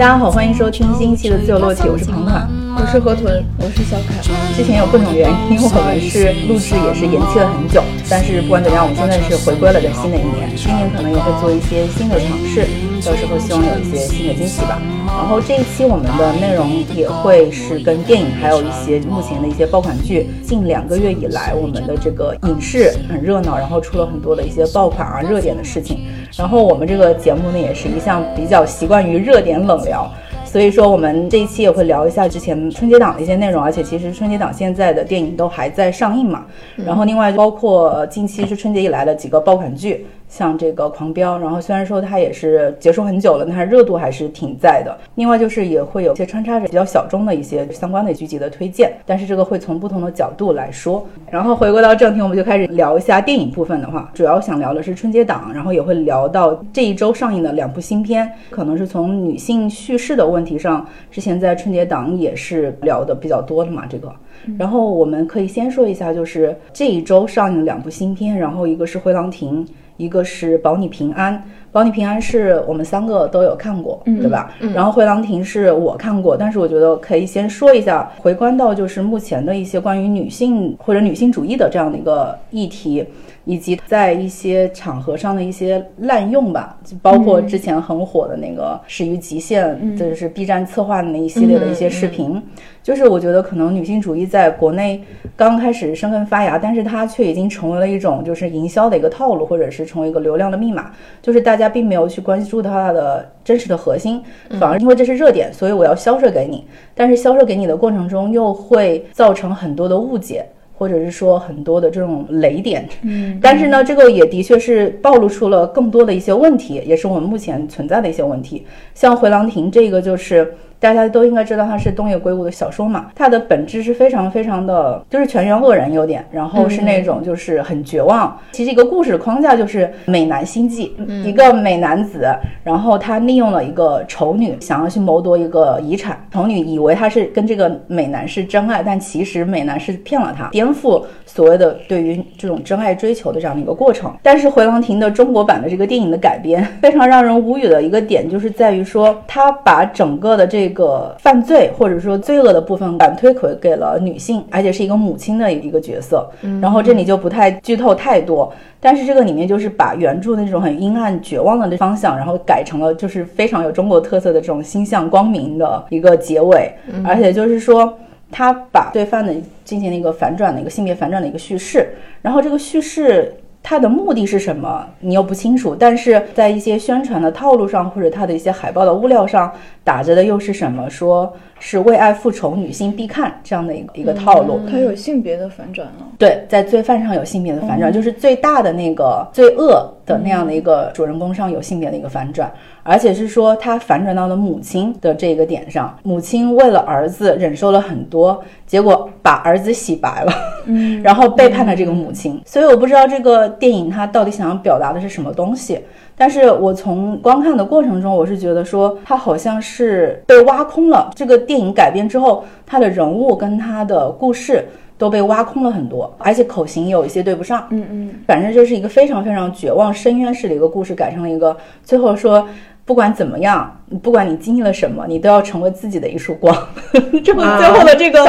[0.00, 2.48] 大家好，欢迎收听新一期的自由落体，我是庞庞。
[2.74, 4.16] 我是河豚，我是小凯。
[4.56, 12.64] 之前有各种原因，我们是录制也是延期了很久，但是不管怎样，我们现在是回归了的新的一年，今年可能也会做一些新的尝试，
[13.04, 14.80] 到时候希望有一些新的惊喜吧。
[15.20, 20.30] 然后这一期我们的内容也会是跟电影，还有一些目前的一些爆款剧。
[20.42, 26.06] 近两个月以来，我们的这个影视很热闹，然后出了很多的一些爆款啊、热点的事情。
[26.38, 30.10] 然后我们这个节目呢，也是一向比较习惯于热点冷聊。
[30.46, 36.46] 所以说，我们这一期也会聊一下之前春节档的一些内容，而且其实春节档现在的电影都还在上映嘛。
[36.74, 44.96] 然后另外包括近期是春节以来的几个爆款剧，像这个《狂飙》，然后虽然说它也是结束很久了，但是热度还是挺在的。
[45.16, 51.04] 另外就是也会有一些穿插着比较小众的一些相关的剧集的推荐，但是这个会从不同的角度来说。
[51.28, 64.12] 然后回归到正题，我们就开始聊一下电影部分的话，主要想聊的是春节档，然后也会聊到这一周上映的两部新片，可能是从女性叙事的问题上，之前在春节档也是聊的比较多的嘛，这个。
[64.56, 69.66] 然后我们可以先说一下，就是这一周上映两部新片，然后一个是《回廊亭》，
[70.00, 71.34] 一个是《保你平安》。
[71.72, 74.52] 《保你平安》是我们三个都有看过，对吧？
[74.74, 83.06] 然后《回廊亭》是我看过，但是我觉得可以先说一下，回观到就是目前的一些关于女性或者女性主义的这样的一个议题。
[83.50, 92.40] 以及在一些场合上的一些滥用吧，就包括之前很火的那个“始于极限”，就是 B 站策划的那一系列的一些视频。
[92.80, 95.02] 就是我觉得可能女性主义在国内
[95.34, 100.92] 刚开始生根发芽，但是它却已经成为了一种就是营销的一个套路，或者是成为一个流量的密码。
[101.20, 104.22] 就是大家并没有去关注它的真实的核心，
[104.60, 106.64] 反而因为这是热点，所以我要销售给你。
[106.94, 110.46] 但是销售给你的过程中，又会造成很多的误解。
[110.80, 118.64] 或者是说很多的这种雷点，嗯，但是呢，这个也的确是暴露出了更多的一些问题，也是我们目前存在的一些问题。
[118.94, 120.54] 像《回廊亭》这个就是。
[120.80, 128.36] 大家都应该知道，它是东野圭吾的小说嘛，它的本质是非常非常的，就是全员恶人有点，然后是那种就是很绝望。
[128.52, 132.26] 其实一个故事的框架就是美男心计，一个美男子，
[132.64, 136.18] 然后他利用了一个丑女，想要去谋夺一个遗产。
[136.32, 144.10] 丑女以为他是跟这个美男是真爱，但其实美男是骗了他，颠覆所谓的对于这种真爱追求的这样的一个过程。
[144.22, 156.28] 但是《回廊亭》的中国版的这个电影的改编，非常让人无语的一个点，就是在于说他把整个的这个犯罪或者说罪恶的部分反推回给了女性，而且是一个母亲的一个角色。
[156.60, 166.72] 然后这里就不太剧透太多，但是这个里面就是把原著那种很阴暗绝望的那方向，然后改成了就是非常有中国特色的这种心向光明的一个结尾，
[167.04, 167.98] 而且就是说
[168.30, 171.90] 他把罪犯的进行了一个反转的一个性别反转的一个叙事，
[172.22, 173.34] 然后这个叙事。
[173.62, 174.86] 它的目的是什么？
[175.00, 179.52] 你又不清楚，但是在一些宣传的套路上，或者它的一些海报的物料上
[179.84, 180.88] 打着的又是什么？
[180.88, 184.60] 说是为爱复仇，女性必看这样的一个一个套路。
[184.68, 186.06] 它有性别的反转了？
[186.18, 192.50] 对，在罪犯上有性别的反转，就是最大的那个罪恶的那样的一个主人公上有性别的一个反转。
[192.82, 200.32] 而且是说，他反转到了母亲的这个点上，母亲为了儿子忍受了很多，结果把儿子洗白了，
[200.64, 202.40] 嗯， 然后背叛了这个母亲。
[202.46, 205.78] 所以我不知道这个电影它到底想要表达的是什么东西。
[206.20, 211.10] 但是我从观看的过程中，我是觉得说，他好像是被挖空了。
[211.16, 217.66] 这个电影改编之后，他的人物跟他的故事都被挖空了很多，而且口型有一些对不上。
[217.70, 222.46] 嗯嗯，反正就是一个非常非常绝望、深渊式的一个故事，改成了一个最后说。
[222.82, 226.52] 不管怎么样，不管你经历了什么，你都要成为自己的一束光。
[227.22, 228.24] 这么最后的这个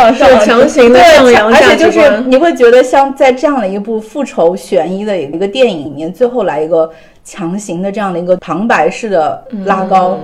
[0.46, 6.88] 强行的而且就是你会觉得像在这样的一部复仇悬疑的一个电影里面，最后来一个
[7.32, 10.20] 强行的这样的一个旁白式的拉高。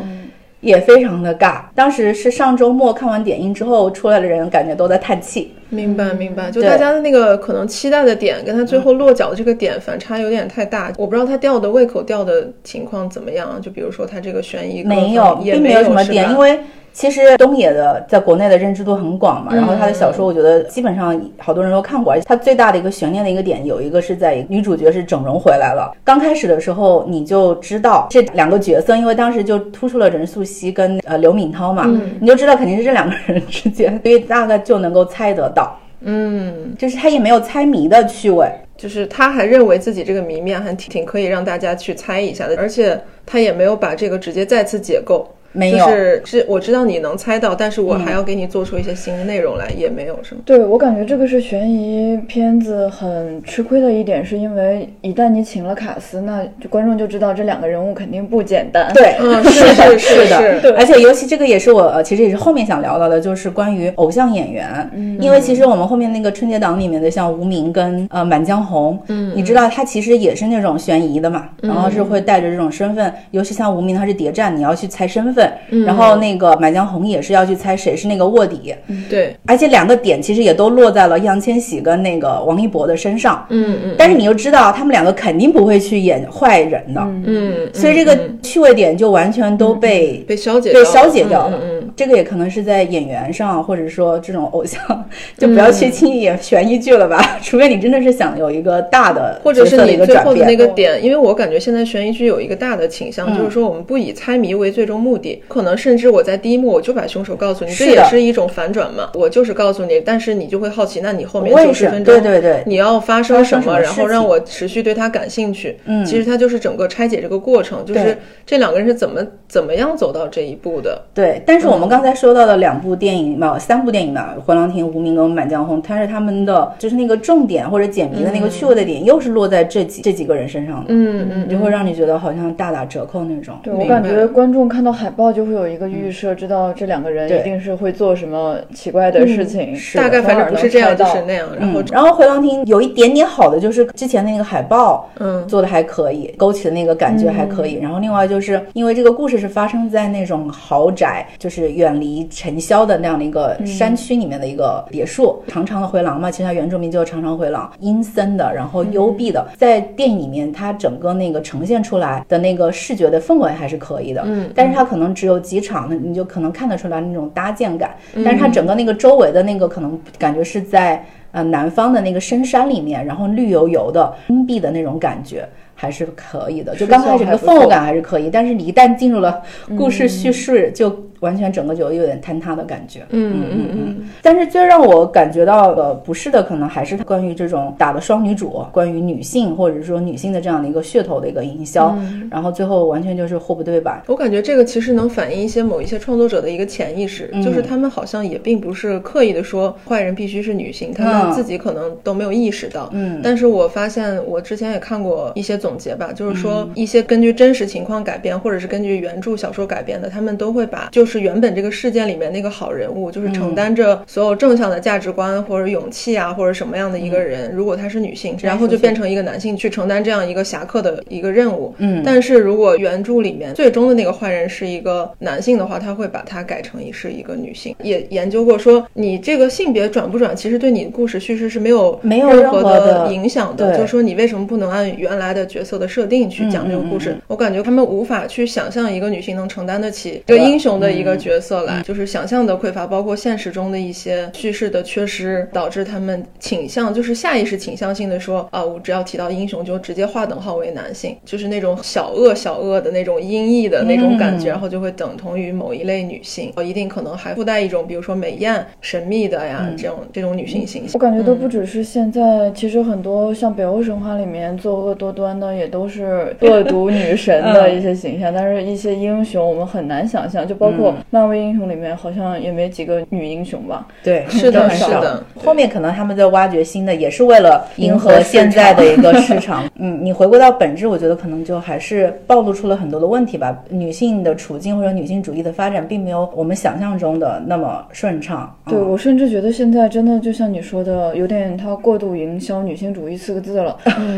[0.60, 1.62] 也非常的尬。
[1.76, 5.54] 当时是上周末看完点映之后出来的人，感觉都在叹气。
[5.70, 6.50] 明白，明白。
[6.50, 10.92] 就大家的那个可能期待的点，跟他最后落脚的这个点反差有点太大。
[10.98, 13.62] 我不知道他吊的胃口吊的情况怎么样。
[13.62, 16.60] 就比如说他这个悬疑没有，并没有什么点，因为。
[16.98, 25.96] 其实东野的在国内的认知度很广嘛，然后他的小说我觉得基本上好多人都看过，而且他最大的一个悬念的一个点，有一个是在女主角是整容回来了。
[26.04, 31.86] 刚开始的时候你就知道这两个角色，因为当时就突出了任素汐跟呃刘敏涛嘛，
[32.20, 45.28] 你就知道肯定是这两个人之间，所以大概就能够猜得到，嗯，就是他也没有猜谜的趣味，就是他还认为自己这个谜面还挺挺可以让大家去猜一下的，而且他也没有把这个直接再次解构。
[45.58, 45.86] 没有。
[45.86, 50.42] 就是是我知道你能猜到，但是我还要给你做出一些新的内容来，也没有什么？
[50.46, 58.92] 对我感觉这个是悬疑片子很吃亏的一点，是因为一旦你请了卡斯，那就观众就知道这两个人物肯定不简单。
[58.94, 65.18] 对，嗯， 是是的，是的，而且尤其这个也是我呃，其实也是后面想聊到的，就是关于偶像演员，嗯。
[65.20, 75.47] 因为其实我们后面那个春节档里面的像无名跟呃《满江红》，嗯，你知道他其实也是那种悬疑的嘛，然后是会带着这种身份，尤其像无名他是谍战，你要去猜身份，
[75.86, 78.74] 然后那个《满江红》也是要去猜谁是那个卧底，
[79.10, 83.96] 对，而且两个点其实也都落在了易烊千玺跟那个王一博的身上，嗯嗯。
[83.98, 91.60] 但是你又知道他们两个肯定不会去演坏人的，嗯，所以这个趣味点就完全都被被消解被消解掉了。
[91.98, 94.80] 这个也可能是在演员上，或者说这种偶像，
[95.38, 100.46] 就不要去轻易演悬疑剧了吧， 除非你真的是想有一个大的或者是你最后的。
[100.46, 109.10] 那个点，因为我感觉现在悬疑剧有一个大的倾向，嗯就是说我们不以猜谜为最终目的，可能甚至我在第一幕我就把凶手告诉你，这也是一种反转嘛。
[109.16, 115.78] 我就是告诉你，但是你就会好奇，那你后面九十分钟，对对对你要发生什么，生什么然后让我持续对他感兴趣。
[115.86, 118.16] 嗯其实它就是整个拆解这个过程，就是
[118.46, 121.02] 这两个人是怎么怎么样走到这一步的。
[121.14, 133.56] 对，但是我们刚才说到的两部电影嘛，三部电影吧，《回廊亭》《无名》跟《满江红》，它是他们的就是那个重点或者解谜的那个趣味的点，又是落在这几这几个人身上的，嗯嗯，就会让你觉得好像大打折扣那种。
[133.64, 140.04] 对我感觉观众看到海报就会有一个预设，知道这两个人一定是会做什么奇怪的事情，是的。
[140.04, 141.48] 大概反正不是这样，就是那样。
[141.60, 145.48] 然后嗯，然后回廊亭有一点点好的就是之前的那个海报，嗯。
[145.48, 147.76] 做的还可以，勾起的那个感觉还可以。
[147.76, 167.96] 然后另外就是因为这个故事是发生在那种豪宅，就是远离尘嚣的那样的一个山区里面的一个别墅，长长的回廊嘛，其实它原住民就是长长回廊，阴森的，然后幽闭的，在电影里面它整个那个呈现出来的那个视觉的氛围还是可以的，嗯但是它可能只有几场，你就可能看得出来那种搭建感，
[168.26, 171.06] 但是它整个那个周围的那个可能感觉是在。
[171.34, 176.74] 呃，南方的那个深山里面，然后绿油油的、阴蔽的那种感觉还是可以的。
[176.74, 179.44] 就刚开始那个氛围感还是可以，但是你一旦进入了
[179.78, 183.02] 故事叙事，就完全整个就有点坍塌的感觉。
[183.10, 191.98] 嗯嗯嗯但是最让我感觉到的不适的，可能还是关于这种打的双女主，关于女性或者说女性的这样的一个噱头的一个营销，
[192.30, 194.02] 然后最后完全就是货不对版。
[194.08, 197.42] 我感觉这个其实能反映一些某一些创作者的一个潜意识，嗯。
[197.42, 202.90] 就是他们好像也并不是刻意的说坏人必须是女性，他嗯们自己可能都没有意识到。
[202.92, 203.22] 嗯。
[203.24, 206.36] 但是我发现我之前也看过一些总结吧，就是嗯。
[206.36, 221.74] 说一些根据真实情况改编，或者是根据原著小说改编的，他们都会把就是原本这个事件里面那个好人物，就是嗯承担着所有正向的价值观或者勇气啊，或者什么样的一个嗯人，如果她是女性，然后就变成一个男性去承担这样一个侠客的一个任务。
[221.78, 227.76] 嗯但是如果原著里面最终的那个坏人是一个男性的话，他会把它改成是一个女性。
[227.82, 233.76] 也研究过说，你这个性别转不转，其实对你故事叙事是没有没有任任何何的影响的。
[233.76, 237.16] 就是说，你为什么不能按原来的角色的设定去讲这个故事？
[237.28, 261.00] 我感觉他们无法去想象一个女性能承担得起一个英雄的一个角色来，就是想象的匮乏，包括现实中的一些叙事的缺失，导致他们倾向就是下意识倾向性的说啊，我只要提到英雄就直接划等号为男性，就是那种小恶小恶的那种阴翳的那种感觉，嗯然后就会等同于某一类女性，一定可能还附带一种比如说美艳、神秘的呀、这种这种女性形象我。
[261.00, 268.34] 感觉都不只是现在，其实很多像北欧神话里面作恶多端的，也都是 恶毒女神的一些形象。
[268.34, 273.88] 但是，一些英雄我们很难想象，就包括漫威英雄里面，好像也没几个女英雄吧。
[274.04, 279.64] 对， 是的很少是的后面可能他们在挖掘新的，也是为了迎合现在的一个市场。
[279.78, 283.58] 嗯，你回归到本质，我觉得可能就还是暴露出了很多的问题吧。
[283.70, 288.54] 女性的处境或者女性主义的发展，并没有我们想象中的那么顺畅。
[288.66, 293.78] 对嗯我甚至觉得现在真的就像你说的，有点它过度营销女性主义四个字了，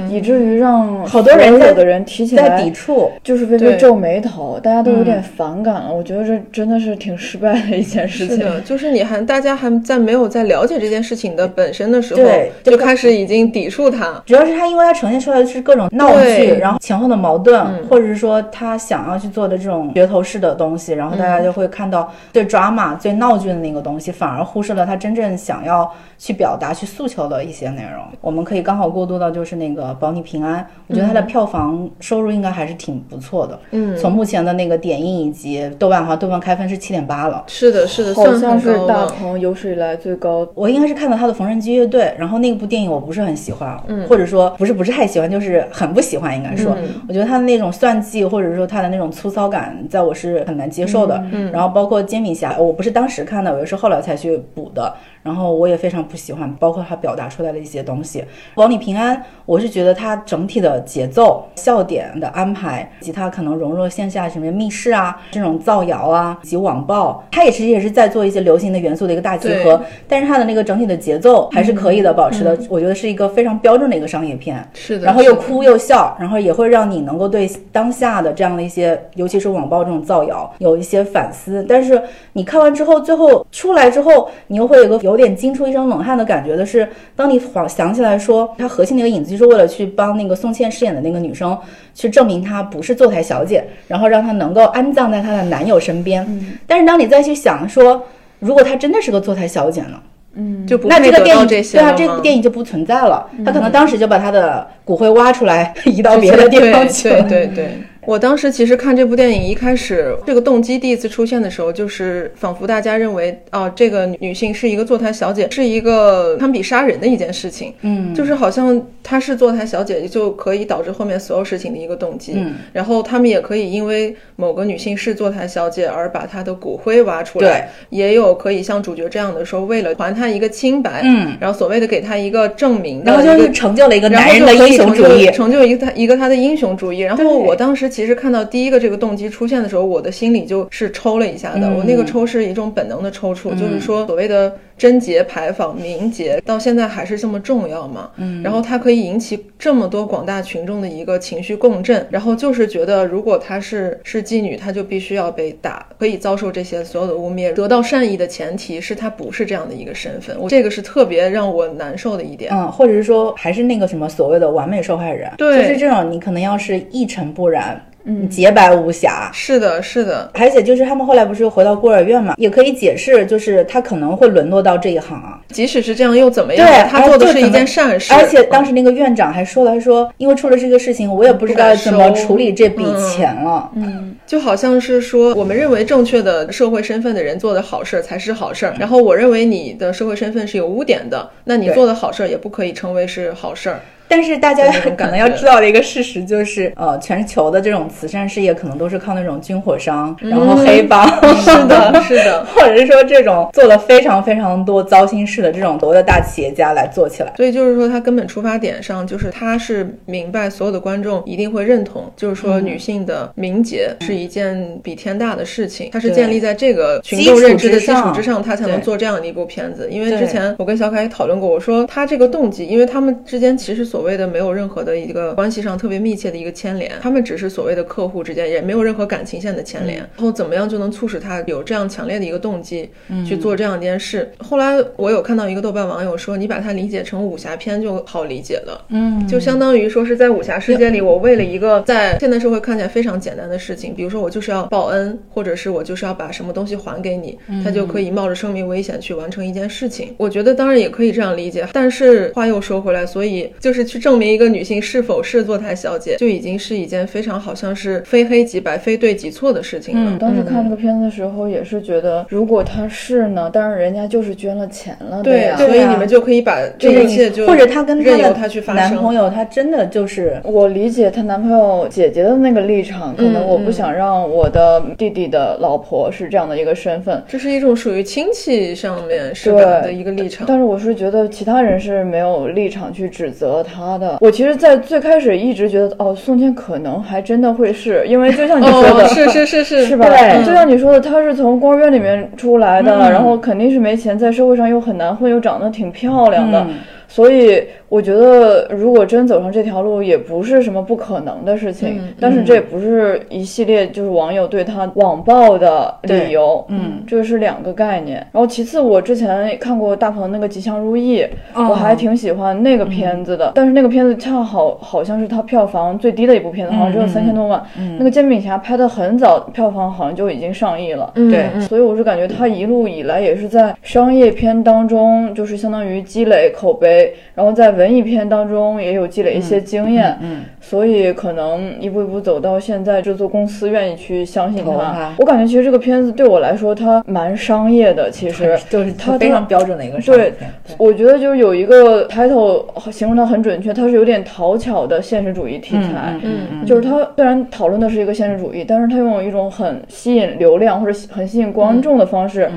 [0.10, 3.10] 以至于让好多人有的人提起在来抵触。
[3.24, 5.94] 就是微微皱眉头，大家都有点反感了。
[5.94, 8.36] 我觉得这真的是挺失败的一件事情。
[8.36, 14.22] 是的，就是你还大家还在没有在了解这件事情的本身的时候对，就开始已经抵触它。
[14.26, 28.04] 主要是它，因为它呈现出来的是各种闹剧，然后前后的矛盾，嗯或者是说他想要去做的这种噱头式的东西，然后大家就会看到最 drama、最闹剧的那个东西，反而忽视了他真正想要去表达、去诉求的一些内容。
[28.20, 33.58] 我们可以刚好过渡到就是那个《保你平安》，我觉得它的票房收入应该还是挺不错的。
[33.72, 37.44] 嗯从目前的那个点映以及豆瓣和，豆瓣开开分是七点八了。
[37.46, 39.06] 是的，是的，好算像是大。
[39.06, 40.48] 鹏有史以来最高。
[40.56, 51.24] 我应该是看到他的《缝纫机乐队》，然后那部电影我不是很喜欢，嗯或者说不是不是太喜欢，就是很不喜欢，应该说，嗯我觉得他的那种算计或者说他的那种粗糙感，在我是很难接受的。
[51.32, 54.92] 嗯然后包括煎饼侠，我不是当时看的，我是后来才去补的，
[55.24, 58.24] 然后我也非常不喜欢，包括他表达出来的一些东西。
[58.56, 74.68] 王里平安，我是觉得他整体的节奏、笑点的安排，以及他可能融入了线下什么密室啊、这种造谣啊以及网暴，他也其实也是在做一些流行的元素的一个大集合，但是他的那个整体的节奏还是可以的，保持的，我觉得是一个非常标准的一个商业片。
[74.74, 81.66] 是的，然后又哭又笑，然后也会让你能够对当下的这样的一些，尤其是网暴这种造谣有一些反思。
[81.68, 82.02] 但是
[82.34, 91.58] 你看完之后，最后出来之后，你又会有个有点惊出一身冷汗的感觉的是，当你想想起来说，它核心的一个影子就是为了去帮那个宋茜饰演的那个女生
[91.94, 96.26] 去证明她不是坐台小姐，然后让她能够安葬在她的男友身边。
[96.66, 98.02] 但是当你再去想说，
[98.40, 100.00] 如果她真的是个坐台小姐呢？
[100.36, 103.28] 嗯就不那这个电影对啊，这部电影就不存在了。
[103.44, 107.24] 他可能当时就把他的骨灰挖出来， 移到别的地方去了。
[107.24, 107.78] 对对对。
[108.10, 117.72] 我当时其实看这部电影，一开始这个动机第一次出现的时候，就是仿佛大家认为，哦，这个女性是一个坐台小姐，是一个堪比杀人的一件事情。
[117.82, 122.34] 嗯，就是好像她是坐台小姐，就可以导致后面所有事情的一个动机。
[122.36, 135.28] 嗯，然后他们也可以因为某个女性是坐台小姐而把她的骨灰挖出来，也有可以像主角这样的说，为了还她一个清白，嗯，然后所谓的给她一个证明的然后，就是成就了一个然男人的英雄主义。
[135.28, 137.02] 成就一个他一个他的英雄主义。
[137.02, 141.68] 然后我当时其实看到第一个这个动机出现的时候，我的心里就是抽了一下的。
[141.68, 148.10] 嗯我那个抽是一种本能的抽搐，就是说所谓的贞节牌坊、名节到现在还是这么重要嘛？
[148.16, 157.54] 嗯，然后它可以引起这么多广大群众的一个情绪共振，然后就是觉得如果她是是妓女，她就必须要被打，可以遭受这些所有的污蔑。
[157.54, 162.50] 得到善意的前提是她不是这样的一个身份，我这个是特别让我难受的一点。
[162.54, 169.30] 嗯，或者是说，还是那个什么所谓的完美受害人，对就是这种，你可能要是一尘不染，嗯，洁白无瑕。
[169.34, 175.40] 是的，是的，而且就是他们后来不是又回到孤儿院嘛，也可以解释，就是他可能会沦落到这一行啊。
[175.50, 176.68] 即使是这样又怎么样？
[176.68, 183.70] 对，他做的是一件善事，而且当时那个院长还说了，他说因为出了这个事情，我也不知道怎么处理这笔钱了。
[183.76, 193.80] 嗯，就好像是说，我们认为正确的社会身份的人做的好事儿才是好事儿，然后我认为你的社会身份是有污点的，那你做的好事儿也不可以称为是好事儿。
[194.10, 202.44] 但是大家可能要知道的一个事实就是，呃，全球的这种慈善事业可能都是靠那种军火商，然后黑帮，是的， 是的。
[202.56, 207.32] 或者是说这种做了非常非常多糟心事的这种所谓的大企业家来做起来。
[207.38, 219.88] 所以就是说，他根本出发点上，就是他是明白所有的观众一定会认同，就是说女性的名节是一件比天大的事情，它是建立在这个群众认知的基础之上，他才能做这样的一部片子。
[219.92, 229.98] 因为之前我跟小凯也讨论过，我说他这个动机，因为他们之间其实所谓的没有任何的一个关系上特别密切的一个牵连，他们只是所谓的客户之间，也没有任何感情线的牵连。
[230.00, 232.90] 然后怎么样就能促使他有这样强烈的一个动机
[233.26, 234.32] 去做这样一件事？
[234.40, 238.86] 后来我有看到一个豆瓣网友说，你把它理解成武侠片就好理解了。
[238.90, 250.14] 嗯，就相当于说是在武侠世界里，我为了一个在现代社会看起来非常简单的事情，比如说我就是要报恩，或者是我就是要把什么东西还给你，他就可以冒着生命危险去完成一件事情。
[250.18, 260.18] 我觉得当然也可以这样理解，但是话又说回来，所以就是去证明一个女性是否是坐台小姐，就已经是一件非常好像是非黑即白、非对即错的事情了。
[260.20, 265.58] 当时看这个片子的时候，也是觉得，如果她是呢，但是人家就是捐了钱了对，呀。
[265.58, 268.50] 所以啊你们就可以把这一切就或者她跟她的。
[268.76, 277.22] 男朋友，她真的就是我理解她男朋友姐姐的那个立场，可能嗯我不嗯想让我的弟弟的老婆是这样的一个身份。
[277.28, 280.46] 这是一种属于亲戚上面是的一个立场。
[280.48, 284.18] 但是我是觉得其他人是没有立场去指责他的。
[284.20, 290.06] 我其实，在最开始一直觉得，哦，宋茜可能还真的会是，因为就像你说的，哦，是是是是是吧？
[290.10, 296.76] 对就像你说的，她是从孤儿院里面出来的，嗯然后肯定是没钱，在社会上又很难混，又长得挺漂亮的，嗯
[297.10, 301.98] 所以我觉得如果真走上这条路，也不是什么不可能的事情。
[302.00, 308.18] 嗯但是这也不是一系列就是网友对他网暴的理由，嗯，这是两个概念。
[308.32, 311.22] 然后其次，我之前看过大鹏那个《吉祥如意》
[311.54, 317.64] 哦我还挺喜欢那个片子的，但是那个片子恰好好像是它票房最低的一部片子，好像只有三千多万。
[317.98, 321.12] 那个《煎饼侠》拍的很早，票房好像就已经上亿了。
[321.16, 326.99] 嗯对嗯所以我是感觉他一路以来也是在商业片当中，就是相当于积累口碑，
[327.36, 330.18] 然后在文艺片当中也有积累一些经验。
[330.22, 335.16] 嗯，所以可能一步一步走到现在，制作公司愿意去相信他他。
[335.18, 338.12] 我感觉其实这个片子对我来说，它蛮商业的。
[338.12, 340.52] 其实就是它非常标准的一个商业对片。
[340.68, 346.14] 对，我觉得就是有一个 title 形容它很准确，它是有点讨巧的现实主义题材。
[346.22, 352.48] 嗯嗯就是它虽然讨论的是一个现实主义，但是它用一种很吸引流量或者很吸引观众的方式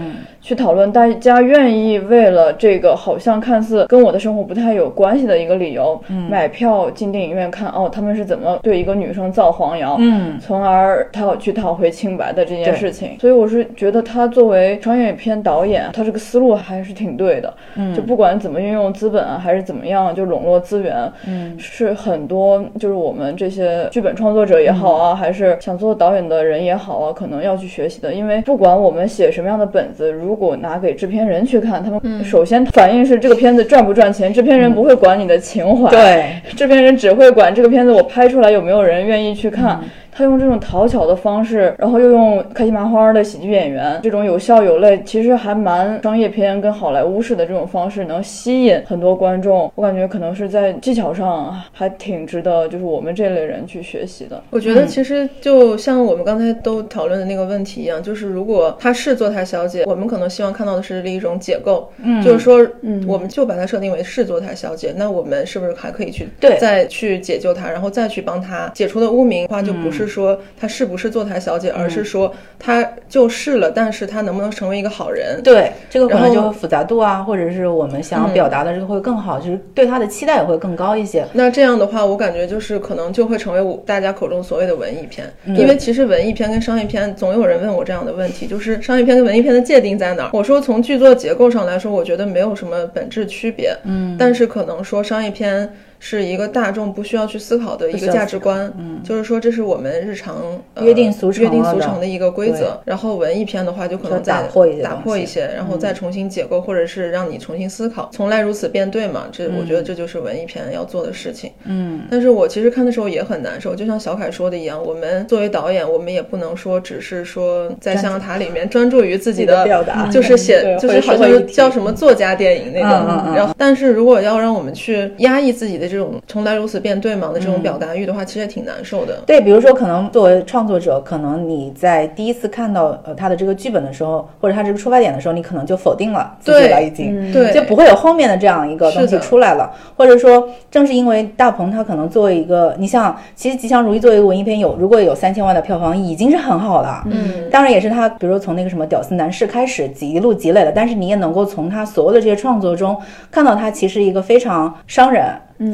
[0.43, 13.17] 去讨论，大家愿意为了这个好像看似跟我的生活不太有关系的一个理由，买票进电影院看哦，他们是怎么对一个女生造黄谣，嗯从而讨去讨回清白的这件事情。
[13.21, 17.53] 所以我是觉得他作为商业片导演，他这个思路还是挺对的。
[17.77, 28.13] 嗯就不管怎么运用资本啊，还是怎么样，就笼络资源，嗯是很多就是我们这些剧本创作者也好啊，还是想做导演的人也好啊，可能要去学习的。
[28.13, 39.81] 因为不管我们写什么样的本子，如果拿给制片人去看，他们首先反应是这个片子赚不赚钱，制片人不会管你的情怀，对，制片人只会管这个现在我拍出来有没有人愿意去看。
[40.15, 49.73] 他用这种讨巧的方式，然后又用开心麻花的喜剧演员，这种有笑有泪，其实还蛮商业片跟好莱坞式的这种方式，能吸引很多观众。
[49.75, 54.43] 我感觉可能是在技巧上还挺值得，就是我们这类人去学习的。
[54.51, 75.41] 我觉得其实就像我们刚才都讨论的那个问题一样，就是如果她是坐台小姐，我们可能希望看到的是一种解构，嗯，就是说，嗯，我们就把她设定为是坐台小姐，那我们是不是还可以去对再去解救她，然后再去帮她解除的污名化，就不是说她是不是坐台小姐，而是说她就是了，但是她能不能成为一个好人？
[75.43, 81.27] 对，这个可能就复杂度啊，或者是我们想要表达的这个会更好，就是对她的期待也会更高一些。
[81.33, 90.31] 那这样的话，我感觉就是可能就会成为我大家口中所谓的文艺片，因为其实文艺片跟商业片，总有人问我这样的问题，就是商业片跟文艺片的界定在哪儿？
[90.33, 95.73] 我说从剧作结构上来说，我觉得没有什么本质区别，嗯，但是可能说商业片。
[96.05, 102.77] 是一个大众不需要去思考的一个价值观，嗯，就是说这是我们日常、呃、约定俗成约定俗成的一个规则。
[102.85, 109.29] 然后文艺片的话，就可能再打破一些打东西嗯破一些，然后再重新解构，或者是让你重新思考，从来如此便对嘛？
[109.31, 111.53] 这我觉得这就是文艺片要做的事情。
[111.67, 123.35] 嗯，但是我其实看的时候也很难受，就像小凯说的一样，我们作为导演，我们也不能说只是说在象牙塔里面专注于自己的表达就是写，就是好像叫什么作家电影那种。
[123.37, 129.21] 然后，但是如果要让我们去压抑自己的这种从来如此便对嘛的这种表达欲的话，其实也挺难受的。
[129.27, 137.11] 对，比如说，可能作为创作者，可能你在第一次看到呃他的这个剧本的时候，或者他这个出发点的时候，你可能就否定了自己了，已经。
[137.13, 147.03] 嗯对，就不会有后面的这样一个东西出来了，或者说，正是因为大鹏他可能作为一个，你像，其实《吉祥如意》作为一个文艺片有，如果有三千万的票房，已经是很好了。
[147.07, 152.97] 嗯，当然也是他，比如说从那个什么《屌丝男士》开始一路积累了，但是你也能够从他所有的这些创作中
[153.31, 155.25] 看到他其实一个非常商人，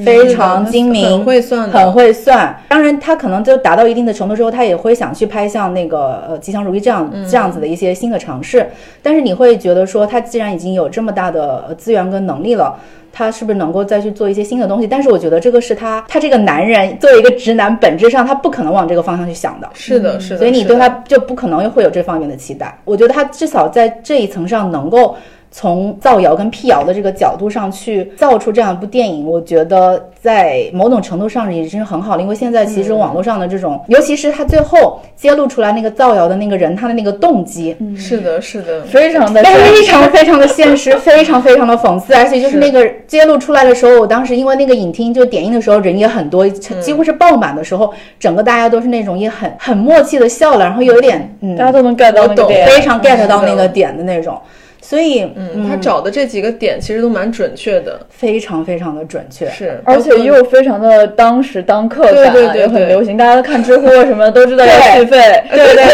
[0.05, 2.57] 非常精明，很会算很会算。
[2.69, 8.67] 当然，他可能就达到一定的程度之后，他也会想去拍像那个呃《吉祥如意》这样、这样子的一些新的尝试。
[9.03, 12.79] 但是你会觉得说，他既然已经有这么大的呃资源跟能力了。
[13.11, 14.87] 他是不是能够再去做一些新的东西？
[14.87, 19.69] 但是我觉得这个是他，他这个男人作为一个直男，本质上他不可能往这个方向去想的。
[19.73, 20.39] 是的，是的。
[20.39, 22.79] 所以你对他就不可能会有这方面的期待。
[22.85, 25.17] 我觉得他至少在这一层上能够
[25.51, 32.23] 从造谣跟辟谣的这个角度上去造出这样一部电影，我觉得在某种程度上已经是很好了。
[32.23, 54.39] 因为现在其实网络上的这种，尤其是他最后揭露出来那个造谣的那个人，他的那个动机，是的，是的，非常的非常非常的现实，非常非常的讽刺，而且就是那个揭露出来的时候，我当时因为那个影厅就点映的时候人也很多，几乎是爆满的时候，整个大家都是那种也很很默契的笑了，然后有一点嗯，大家都能 get 到那个懂点，非常 get 到那个点的那种，
[54.81, 59.49] 所以嗯，他找的这几个点其实都蛮准确的，非常非常的准确。
[59.51, 63.17] 是，而且又非常的当时当刻感，对对对也很流行。
[63.17, 65.85] 大家都看知乎什么都知道要对续费，对对对，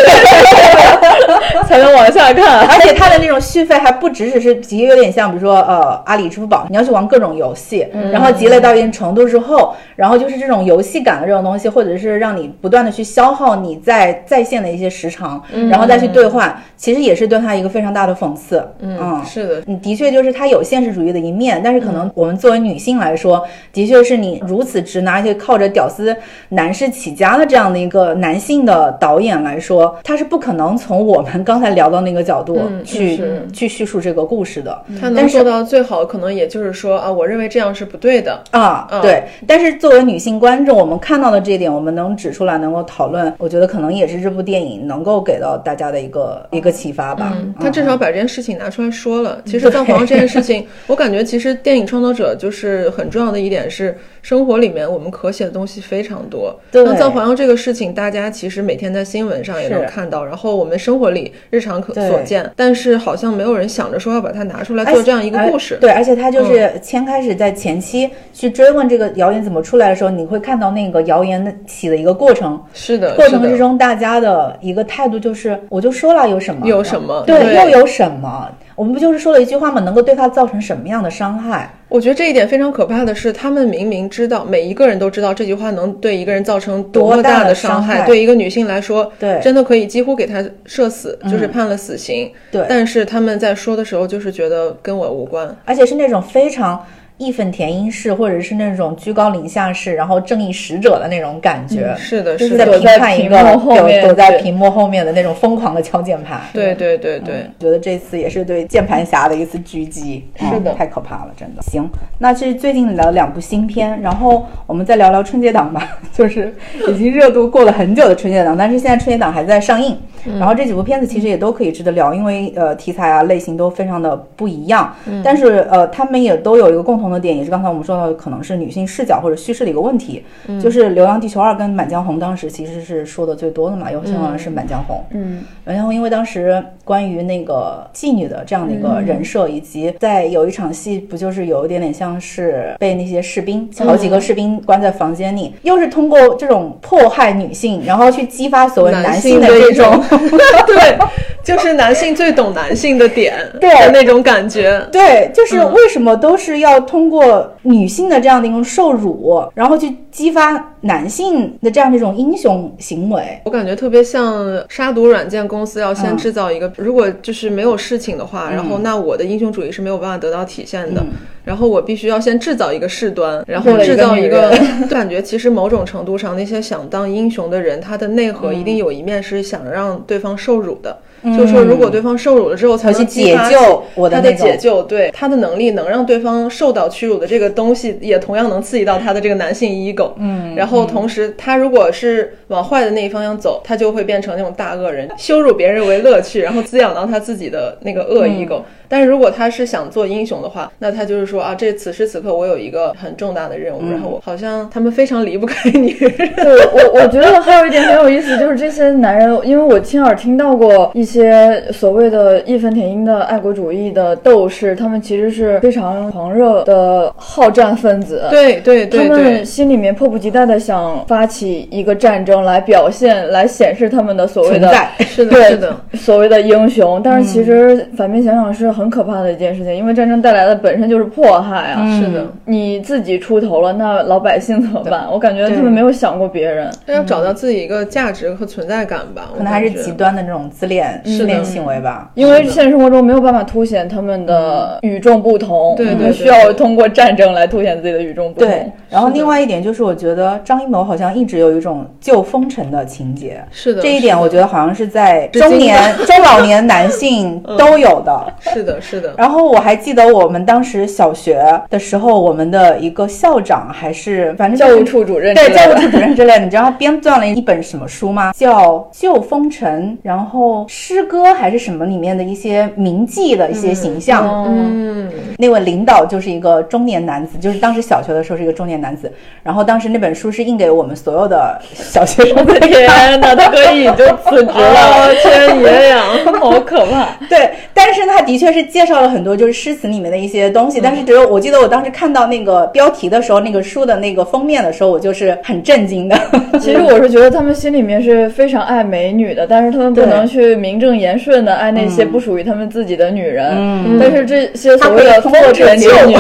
[1.66, 2.60] 才能往下看。
[2.68, 18.66] 而且它的那种续费还不只只是集，有点像比如说呃阿里、支付宝，你要去玩各种游戏，然后积累到一定程度之后，然后就是这种游戏感的这种东西，或者是让你不断的去消耗你在在线的一些时长，然后再去兑换，其实也是对它一个非常大的讽刺。
[18.80, 26.16] 嗯，是的，你的确就是它有现实主义的一面，但是可能我们作为女性来说，的确是你如此直男，而且靠着屌丝
[26.50, 34.82] 男士起家的这样的一个男性的导演来说，他是不可能从我们刚才聊到那个角度嗯去、是去叙述这个故事的。
[35.00, 38.42] 他能做到最好，可能也就是说啊，我认为这样是不对的。
[38.50, 39.24] 啊，嗯对。
[39.46, 47.32] 但是作为女性观众，我们看到的这一点，我们能指出来，能够讨论，我觉得可能也是这部电影能够给到大家的一个一个启发吧。
[47.36, 49.40] 嗯，他至少把这件事情拿出来说了。
[49.44, 56.54] 其实对藏皇这件事情，我感觉其实电影创作者就是很重要的一点是，生活里面我们可写的东西非常多。
[56.70, 65.76] 对像藏皇上这个事情，大家其实每天在新闻上也能看到，然后我们生活里日常可所见，但是好像没有人想着说要把它拿出来做这样一个故事。
[65.76, 72.60] 嗯对，而且他就是先开始在前期去追问这个谣言怎么出来的时候，你会看到那个谣言的起的一个过程。
[72.72, 78.48] 是的，过程之中，大家的一个态度就是，我就说了有什么，有什么对，对又有什么？
[78.76, 79.80] 我们不就是说了一句话吗？
[79.82, 81.72] 能够对他造成什么样的伤害？
[81.88, 92.32] 我觉得这一点非常可怕的是，他们明明知道，每一个人都知道这句话能对一个人造成么多大的伤害对一个女性来说，对真的可以几乎给她射死，就是判了死刑。
[92.50, 95.56] 对但是他们在说的时候，就是觉得跟我无关。
[95.64, 96.84] 而且是那种非常
[97.18, 106.40] 义愤填膺式，或者是那种居高临下式，然后正义使者的那种感觉，是的，就是是在的，评判一个躲在屏幕后面躲在屏幕后面的那种疯狂的敲键盘。
[106.52, 107.46] 对对对对。
[107.58, 111.62] 觉得这次也是对键盘侠的一次狙击，是的嗯太可怕了，真的。
[111.62, 116.54] 行，那这是最近的两部新片，然后我们再聊聊春节档吧， 就是
[116.88, 119.96] 已经热度过了很久的春节档，但是现在春节档还在上映。
[120.38, 130.24] 然后这几部片子其实也都可以值得聊，因为呃题材啊类型都非常的不一样，但是呃他们也都有一个共同的点，也是刚才我们说到的，可能是女性视角或者叙事的一个问题，
[130.60, 150.18] 就是《流浪地球二》跟《满江红》当时其实是说的最多的嘛，尤其好像是《满江红》，嗯，然后因为当时关于那个妓女的这样的一个人设，以及在有一场戏，不就是有一点点像是被那些士兵，好几个士兵关在房间里，又是通过这种迫害女性，然后去激发所谓男性的的这种种，
[150.66, 150.98] 对，
[151.42, 153.70] 就是男性最懂男性的点，对。
[153.94, 154.84] 那种感觉。
[154.90, 163.40] 对，就是为什么都是要通过女性的这样的一种受辱，然后去激发男性的这样的一种英雄行为。
[163.44, 171.00] 我感觉特别像杀毒软件公司要嗯先制造一个，如果就是没有事情的话，然后那我的英雄主义是没有办法得到体现的。
[171.00, 171.08] 嗯
[171.44, 180.96] 然后我必须要先制造一个事端，然后制造一个人 感觉，其实某种程度上，那些想当英雄的人，他的内核一定有一面是想让对方受辱的。
[181.24, 190.12] 就是说，如果对方受辱了之后，才能解救起他的解救，对他的能力能让对方受到屈辱的这个东西，也同样能刺激到他的这个男性 ego。
[190.18, 198.64] 嗯，然后同时，他如果是往坏的那一方向走，他就会变成那种大恶人，羞辱别人为乐趣，然后滋养到他自己的那个恶意狗。
[198.86, 206.12] 但是如果他是想做英雄的话，那他就是说啊，这此时此刻我有一个很重大的任务，然后我好像他们非常离不开女人。
[206.36, 218.22] 对我，我觉得还有一点很有意思，就是这些男人，因为我亲耳听到过一些所谓的义愤填膺的爱国主义的斗士，他们其实是非常狂热的好战分子。
[218.30, 225.76] 对对对他对们，心里面迫不及待的想发起一个战争来表现、来显示他们的所谓的是的，对是的。
[225.94, 227.00] 所谓的英雄。
[227.02, 231.84] 但是其实反面想想是很可怕的一件事情，因为战争带来的本身就是迫害啊。
[231.98, 235.06] 是的，你自己出头了，那老百姓怎么办？
[235.10, 236.70] 我感觉他们没有想过别人。
[236.86, 242.10] 要找到自己一个价值和存在感吧，可能还是极端的那种自恋、自恋行为吧。
[242.14, 248.48] 因为现实生活中没有办法凸显他们的与众不同，对对需要通过战争来凸显自己的与众不同。
[248.48, 258.32] 对，然后另外一点就是，我觉得张艺谋好像一直有一种救风尘的情节，是的，这一点我觉得得好像是在中年、中老年男性 都有的。
[258.40, 259.14] 是的，是的。
[259.16, 268.32] 然后我还记得我们当时小学的时候，我们的一个校长还是反正教务处主任对教务处主任之类的，你知道他编撰了一本什么书吗？
[268.32, 274.44] 叫《旧风尘》，然后诗歌还是什么里面的一些铭记的一些形象。
[274.48, 279.10] 嗯，那位领导就是一个中年男子，就是当时小学的时候是一个中年男子。
[279.42, 282.86] 然后当时那本书是印给我们所有的小学生的天
[283.20, 286.02] 哪，他可以就辞职了， 哦天爷呀！
[286.40, 287.08] 好可怕！
[287.28, 296.16] 对，但是他的确是介绍了很多就是诗词里面的一些东西，但是只有我记得我当时看到那个标题的时候，那个书的那个封面的时候，我就是很震惊的。
[296.60, 303.52] 其实我是觉得他们心里面是非常爱美女的，但是他们不能去名正言顺的爱那些不属于他们自己的女人。
[303.56, 306.16] 嗯但是这些所谓的风尘他可以通过女，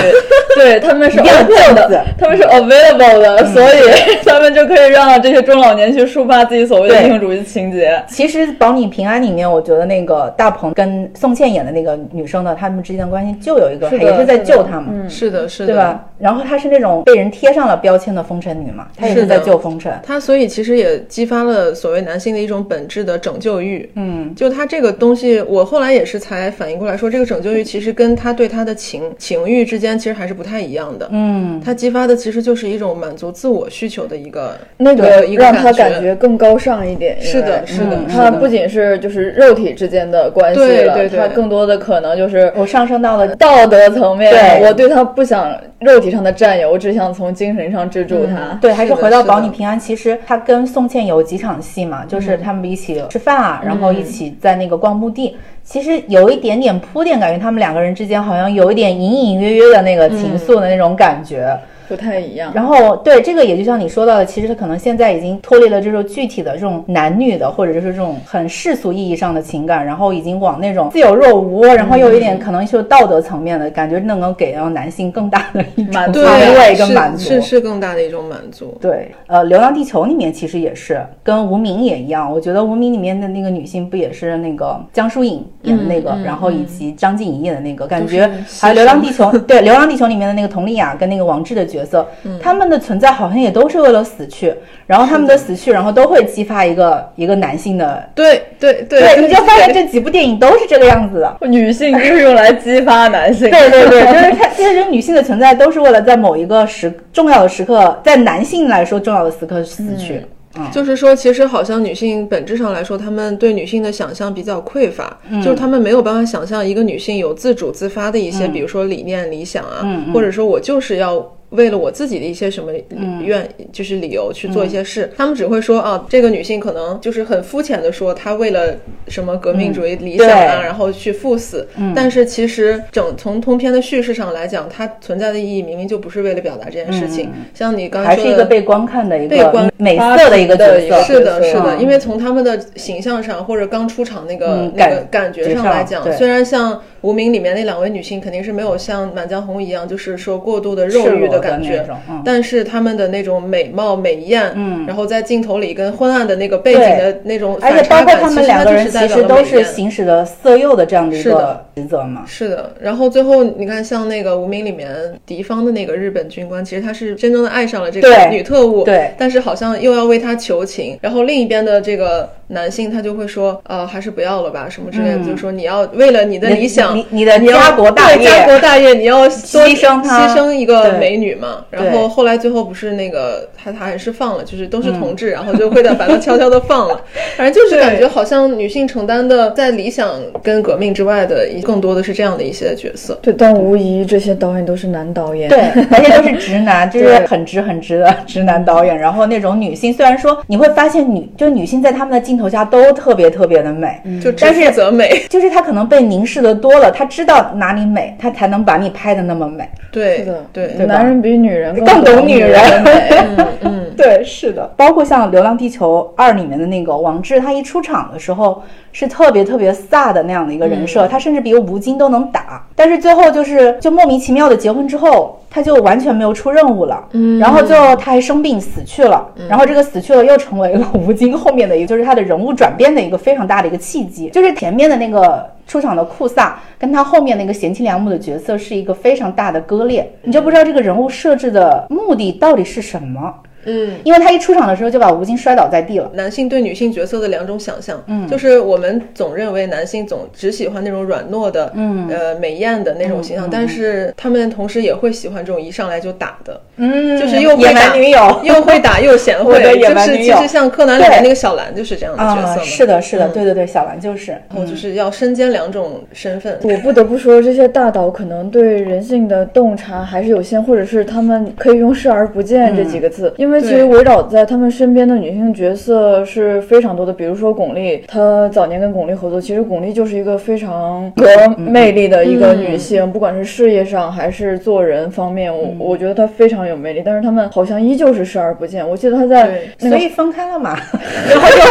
[0.56, 3.78] 对他们是要 open 救的，他们是 available 的，所以
[4.24, 7.04] 他们就可以让这些中老年去抒发自己所谓的对。
[7.04, 8.02] 英雄主义情节。
[8.08, 15.10] 其实《保你平安》里面，我觉得那个大鹏跟宋茜演的那个女生呢，他们之间的关系就有一个，也是在救他嘛，嗯。
[15.10, 16.04] 是的，是的，对吧？
[16.18, 19.92] 然后她是那种被人贴上了标签的风尘女嘛，她也是在救风尘。
[20.02, 23.90] 她所以其实也激发了所谓男性的一种本质的拯救欲。
[23.96, 31.08] 嗯，就她这个东西，我后来也是才反应过来说，这个拯救欲其实跟她对她的情情欲之间其实还是不太一样的。
[31.10, 37.20] 嗯，他激发的其实就是一种满足自我需求的一个那个一个让他感感觉更高尚一点。
[37.20, 44.30] 是的是的嗯是的它不仅是就是肉体之间的关系了，对对对它更多的可能就是我上升到了道德层面。
[44.30, 48.58] 对我对他不想肉体上的占有，我只想从精神上支助他。
[48.60, 49.78] 对，还是回到保你平安。
[49.78, 55.36] 其实他跟宋茜有几场戏嘛，就是他们一起吃饭啊，然后一起在那个逛墓地。
[55.64, 61.58] 其实有一点点铺垫，感觉他们两个人之间好像有一点隐隐约约的那个情愫的那种感觉。
[61.88, 62.52] 不太一样。
[62.54, 77.24] 然后对这个也就像你说到的，其实他可能现在已经脱离了这种具体的这种男女的，或者就是这种很世俗意义上的情感，然后已经往那种自有若无，然后又有一点可能就道德层面的感觉，能够给到男性更大的一种满足安慰跟是满足。
[77.24, 78.76] 是是更大的一种满足。
[78.80, 92.06] 对，呃，《流浪地球》里面其实也是跟无名也一样，我觉得无名里面的那个女性不也是那个江疏影演的那个，然后以及张婧仪演的那个，感觉还有《流浪地球》对《流浪地球》里面的那个佟丽娅跟那个王志的角色，
[92.40, 94.54] 他们的存在好像也都是为了死去，
[94.86, 98.08] 然后他们的死去，然后都会激发一个一个男性的。
[98.14, 101.36] 对对对对，你就发现这几部电影都是这个样子的。
[101.48, 103.50] 女性就是用来激发男性。
[103.50, 110.14] 对对对， 就是他其实女性的存在都是为了在某一个时重要的时刻，在男性来说重要的时刻死去。
[110.14, 121.28] 嗯就是说，其实好像女性本质上来说，她们对女性的想象比较匮乏，嗯就是她们没有办法想象一个女性有自主自发的一些，比如说理念、理想啊，嗯或者说我就是要。
[121.54, 123.24] 为了我自己的一些什么嗯。
[123.24, 128.74] 愿，就是理由去做一些事，他们只会说啊，这个女性可能就是很肤浅的说，她为了
[129.08, 131.66] 什么革命主义理想啊，嗯然后去赴死。
[131.94, 137.30] 但是其实整从通篇的叙事上来讲，它存在的意义明明就不是为了表达这件事情。
[137.54, 141.14] 像你刚说的，是一个被观看的一个被观个美色的一个角发情的一个色。
[141.14, 141.80] 是的，是的，嗯。
[141.80, 151.86] 因为从他们的形象上或者刚出场那个、嗯那个感感觉上来讲，虽然像《无名》里面那两位女性肯定是没有像《满江红》一样，就是说过度的肉欲的感觉
[152.24, 154.84] 但是他们的那种美貌美艳，嗯。
[154.86, 162.22] 然后在镜头里跟昏暗的那个背景的那种而且反差感，包括他其实它们两个人就是代表其实都是行使了色诱的这样的一个职责嘛。
[162.26, 164.88] 是的，然后最后你看，像那个《无名》里面
[165.24, 169.12] 敌方的那个日本军官，其实他是真正的爱上了这个女特务，对。
[169.18, 170.98] 但是好像又要为她求情。
[171.00, 175.24] 然后另一边的这个男性他就会说，呃，还是不要了吧，什么之类的，嗯。
[175.24, 181.64] 就是说你要为了你的理想，你你的家国大业对家国大业，你要多牺牲牺牲一个美女嘛。
[181.70, 187.00] 然后后来最后不是那个他他还是放了，就是都是同嗯志，然后就会的把他悄悄的放了。
[187.38, 193.16] 反正就是感觉好像女性承担的在理想跟革命之外的，更多的是这样的一些角色。
[193.22, 195.48] 对，但无疑这些导演都是男导演。
[195.48, 195.60] 对，
[195.92, 198.98] 而且都是直男，就是很直很直的直男导演。
[198.98, 209.68] 然后那种女性，虽然说你会发现女，就女性在他们的镜头下都特别特别的美，就只但是则美，就是她可能被凝视的多了，她知道哪里美，她才能把你拍的那么美。
[209.90, 212.60] 对是的，对对吧男人比女人更懂懂女人。
[212.86, 235.46] 嗯嗯， 对，是的，包括像《流浪地球二》里面的那个王志，他一出场的时候是特别特别飒的那样的一个人设，他甚至比吴京都能打，但是最后就是就莫名其妙的结婚之后，他就完全没有出任务了，嗯，然后最后他还生病死去了，然后这个死去了又成为了吴京后面的一个就是他的人物转变的一个非常大的一个契机，就是前面的那个。
[235.66, 243.34] 出场的库萨跟他后面那个贤妻良母的角色是一个非常大的割裂，你就不知道这个人物设置的目的到底是什么。
[243.66, 246.10] 嗯，因为他一出场的时候就把吴京摔倒在地了。
[246.14, 263.30] 男性对女性角色的两种想象，嗯，就是我们总认为男性总只喜欢那种软糯的，嗯，呃，美艳的那种形象，但是他们同时也会喜欢这种一上来就打的，嗯就是又会野打蛮女友， 又会打又贤惠， 我的就是其实像柯南里面对那个小兰就是这样的角色啊，嘛，是的，是的，嗯。
[263.34, 277.12] 对对对，小兰就是，然后就是要身兼两种身份，我不得不说，这些大导可能对人性的洞察还是有限，或者是他们可以用视而不见这几个字，因为其实围绕在他们身边的女性角色是非常多的。
[277.12, 287.02] 比如说巩俐，她早年跟巩俐合作，其实巩俐就是一个非常有魅力的一个女性，不管是事业上还是做人方面，我我觉得她非常有魅力。
[287.04, 288.88] 但是他们好像依旧是视而不见。
[288.88, 290.76] 我记得她在对那个所以分开了嘛，
[291.28, 291.56] 然后就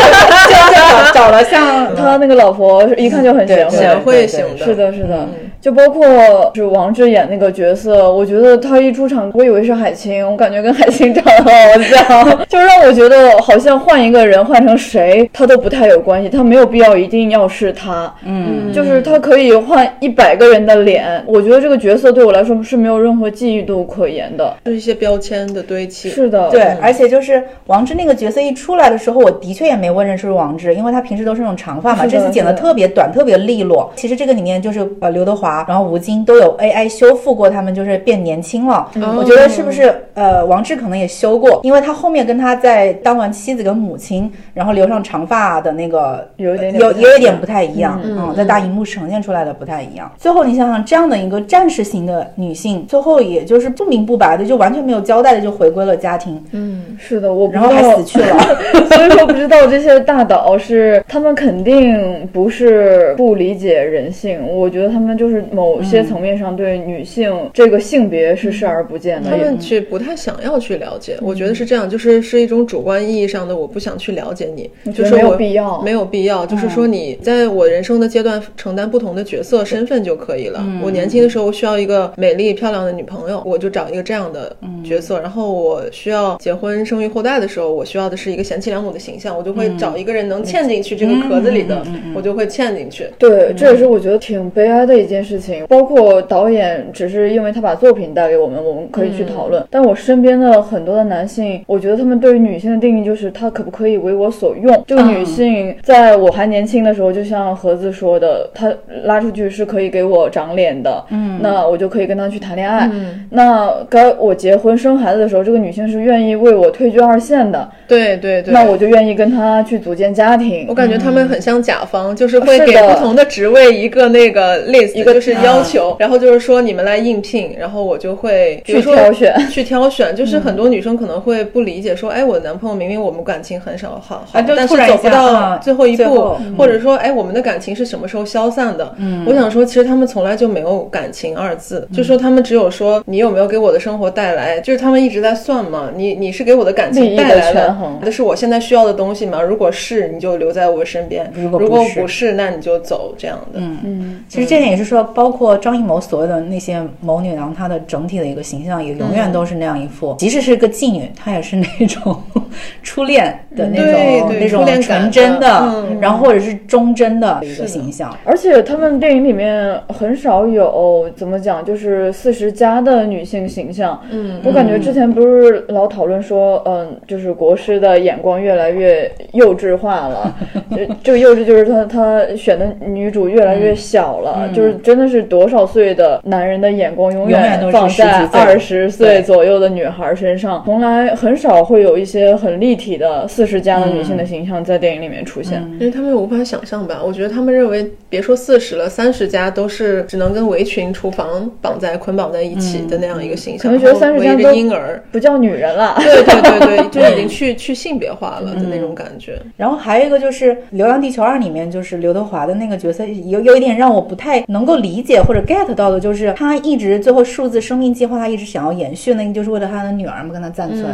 [0.50, 5.28] 就就找 找了像他那个老婆一看就很贤惠，贤惠型的，是的，是的。
[5.64, 6.06] 就包括
[6.54, 11.50] 是王志演那个角色，我觉得他一出场，我以为是海清，我感觉跟海清长得好
[11.82, 26.10] 像， 就让我觉得好像换一个人换成谁，他都不太有关系，他没有必要一定要是他，嗯，就是他可以换一百个人的脸，我觉得这个角色对我来说是没有任何记忆度可言的，是一些标签的堆砌。
[26.10, 33.90] 是的，对，而且就是王志那个角色一出来的时候，我的确也没问认是不是王志，因为他平时都是那种长发嘛，这次剪的是的特别短，特别利落。
[33.96, 38.90] 其实这个里面就是呃刘德华，然后吴京都有 AI 修复过他们，就是变年轻了。
[39.02, 50.12] 哦我觉得是不是呃王志可能也修过，因为他后面跟他在当完妻子跟母亲，然后留上长发的那个有一点点有有一点不太一样，嗯，在大荧幕呈现出来的不太一样。
[50.18, 56.98] 最后你想想，这样的一个战士型的女性，最后也就是不明不白的，就完全没有交代的就回归了家庭，嗯。
[57.00, 58.38] 是的，我不然后知道还死去了。
[58.92, 69.32] 所以说不知道这些大导是他们肯定不是不理解人性，我觉得他们就是某些层面上对女性这个性别是视而不见的。
[69.32, 75.82] 也他们去不太想要去了解，我觉得是这样，就是是一种主观意义上的我不想去了解你，就是没有必要。
[75.82, 80.64] 没有必要，就是说你在我人生的阶段承担不同的角色身份就可以了。
[80.82, 91.84] 我年轻的时候需要一个美丽漂亮的女朋友，我就找一个这样的角色，然后我需要结婚生育后代的时候，我需要的是一个贤妻良母的形象，我就会找一个人能嵌进去这个壳子里的，
[92.16, 93.08] 我就会嵌进去。
[93.18, 95.66] 对，这也是我觉得挺悲哀的一件事情。
[95.68, 99.64] 包括导演只是因为他把作品带给我们，我们可以去讨论。
[99.70, 104.84] 但我身边的很多的男性，我觉得他们对于女性的定义就是她可不可以为我所用。
[104.88, 108.72] 这个女性在我还年轻的时候，就像盒子说的，她
[109.04, 112.90] 拉出去是可以给我长脸的，嗯，那我就可以跟她去谈恋爱。
[112.92, 120.66] 嗯那该我结婚生孩子的时候，这个女性是愿意为我退居二线的，对对对，那我就愿意跟她去组建家庭。
[120.70, 130.14] 我感觉他们很像甲方，就是会给不同的职位一个那个 list，一个就是要求，然后就是说你们来应聘，然后我就会去挑选 去挑选。
[130.16, 138.94] 就是很多女生可能会不理解，说，哎，我男朋友明明我们感情很少好好，啊但是走不到啊最后一步或者说，哎，我们的感情是什么时候消散的？
[138.98, 149.42] 嗯，我想说，其实他们从来就没有感情二字，就说他们只有说你有没有给我的生活带来，就是他们一直在算嘛，你你是给我的感情带来了权衡，这是我现在需要的东西吗？
[149.42, 153.14] 如果是，你就留在我身边；如果如果不是不是，那你就走。
[153.16, 162.16] 这样的，嗯，其实这点也是说，包括张艺谋所谓的那些谋女郎，她的整体的一个形象也永远都是那样一副，即使是个妓女，她也是那种
[162.82, 168.16] 初恋的那种那种纯真的，嗯然后或者是忠贞的一个形象。
[168.24, 174.00] 而且他们电影里面很少有怎么讲，就是四十加的女性形象。
[174.12, 180.36] 嗯我感觉之前不是老讨论说，嗯，就是国师的眼光越来越幼稚化了。
[180.72, 195.64] 这这个幼稚就是他他选的女主越来越小了，就是真的是多少岁的男人的眼光永永远都是放在二十岁左右的女孩身上，从来很少会有一些很立体的四十加的女性的形象在电影里面出现。
[195.80, 197.02] 因为他们无法想象吧？
[197.04, 205.04] 我觉得他们认为，别说四十了，三十加都是只能跟围裙、厨房绑在捆绑在一起的那样一个形象，可能觉得三十加围一个都婴儿。
[205.12, 209.40] 不叫女人了，对对对对，就已经去去性别化了的那种感觉。
[209.58, 220.86] 然后还有一个就是《流浪地球二》里面，就是刘德华的那个角色，有有一点让我不太能够理解或者 get 到的，就是他一直最后数字生命计划，他一直想要延续，那个就是为了他的女儿嘛，跟他暂存。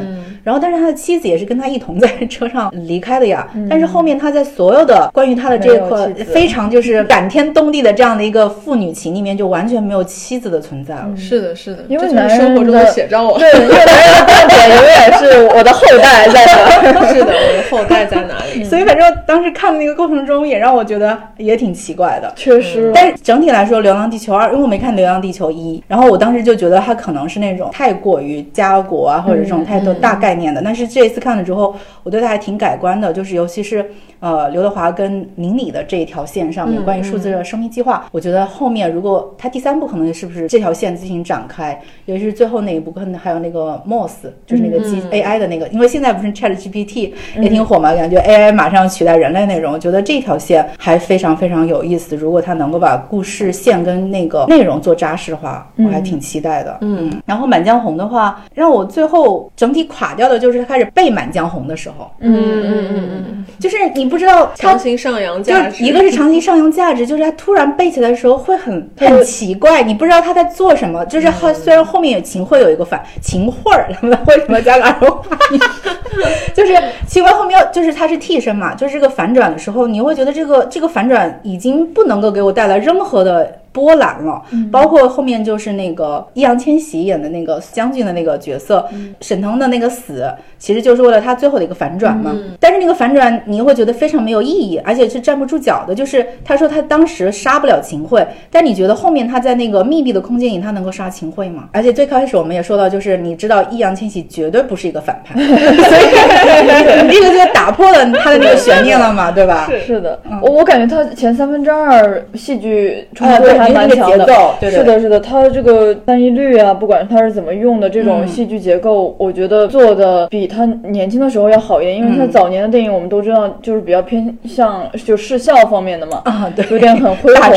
[0.44, 3.46] 然后，但是他的妻子也是跟他一同在车上离开的呀。
[3.70, 11.10] 但是后面他在所有的关于他的这一块没有妻子非常就是感天动地的这样的一个父女情里面，就完全没有妻子的存在了。
[11.18, 13.40] 是的，是的，因为这就男生活中的的写照啊。
[13.40, 17.14] 对，因为 男人的观点永远是我的后代在哪儿。
[17.14, 18.64] 是的，我的后代在哪里？
[18.64, 22.32] 所以反正当时看的那个过程中，也让我觉得也挺奇怪的。
[22.36, 30.62] 确实，但是整体来说，《流浪地球二》，因为我没看《流浪地球一》，然后我当时就觉得它可能是那种太过于家国啊，或者这种太多大概念的。
[30.64, 33.86] 但是这一次看了之后，我对它还挺改观的，就是尤其是
[34.20, 44.12] 呃刘德华跟明理的这一条线上面，关于数字的生命计划，我觉得后面如果它第三部可能是不是这条线进行展开，尤其是最后那一部，可能还有那个 Moss，
[44.46, 47.12] 就是那个机 AI 的那个，因为现在不是 Chat GPT
[47.42, 52.16] 也挺火嘛，感觉 AI 马上取代人类那种，我觉得这条线还非常非常有意思。
[52.16, 56.78] 如果它能够把故事线跟那个内容做扎实的话，我还挺期待的。
[56.82, 71.06] 嗯，然后《满江红》的话，让我最后整体垮掉的就是他开始背《满江红》的时候，嗯嗯嗯嗯，就是你不知道他强行上扬就价值，一个是强行上扬价值，就是他突然背起来的时候会很很奇怪，你不知道他在做什么。
[71.06, 73.90] 就是后虽然后面有秦桧有一个反秦桧儿，
[74.28, 75.60] 为什么加个儿化音？
[76.54, 76.74] 就是
[77.08, 84.42] 秦桧后面就是他是替身嘛，就是这个反转的时候，你会觉得这个这个反转已经不能够给我带来任何的波澜了。
[84.72, 88.88] 包括后面就是那个易烊千玺演的那个将军的那个角色，
[89.22, 92.36] 沈腾的那个死，其实就是为了他最后的一个反转嘛。
[92.60, 95.94] 但是那个反转你会觉得非常没有意义，而且是站不住脚的。
[95.96, 101.70] 就是他说他当时杀不了秦桧，但你觉得后面他在那个密闭的空间里，他能够杀秦桧吗？
[101.72, 109.70] 而且最开始我们也说到，就是你知道易烊千玺绝对不是一个反派， 所以你这个就 打破了他的那个悬念了嘛，对吧？
[109.86, 127.52] 是的，我我感觉他前三分之二戏剧冲突还蛮那个强的节奏，对对是的，是的，他这个单一律啊，不管他是怎么用的这种戏剧结构，我觉得做的比他年轻的时候要好一点，因为他早年的电影我们都知道就是比较偏向就视效方面的嘛，啊，对，有点很恢宏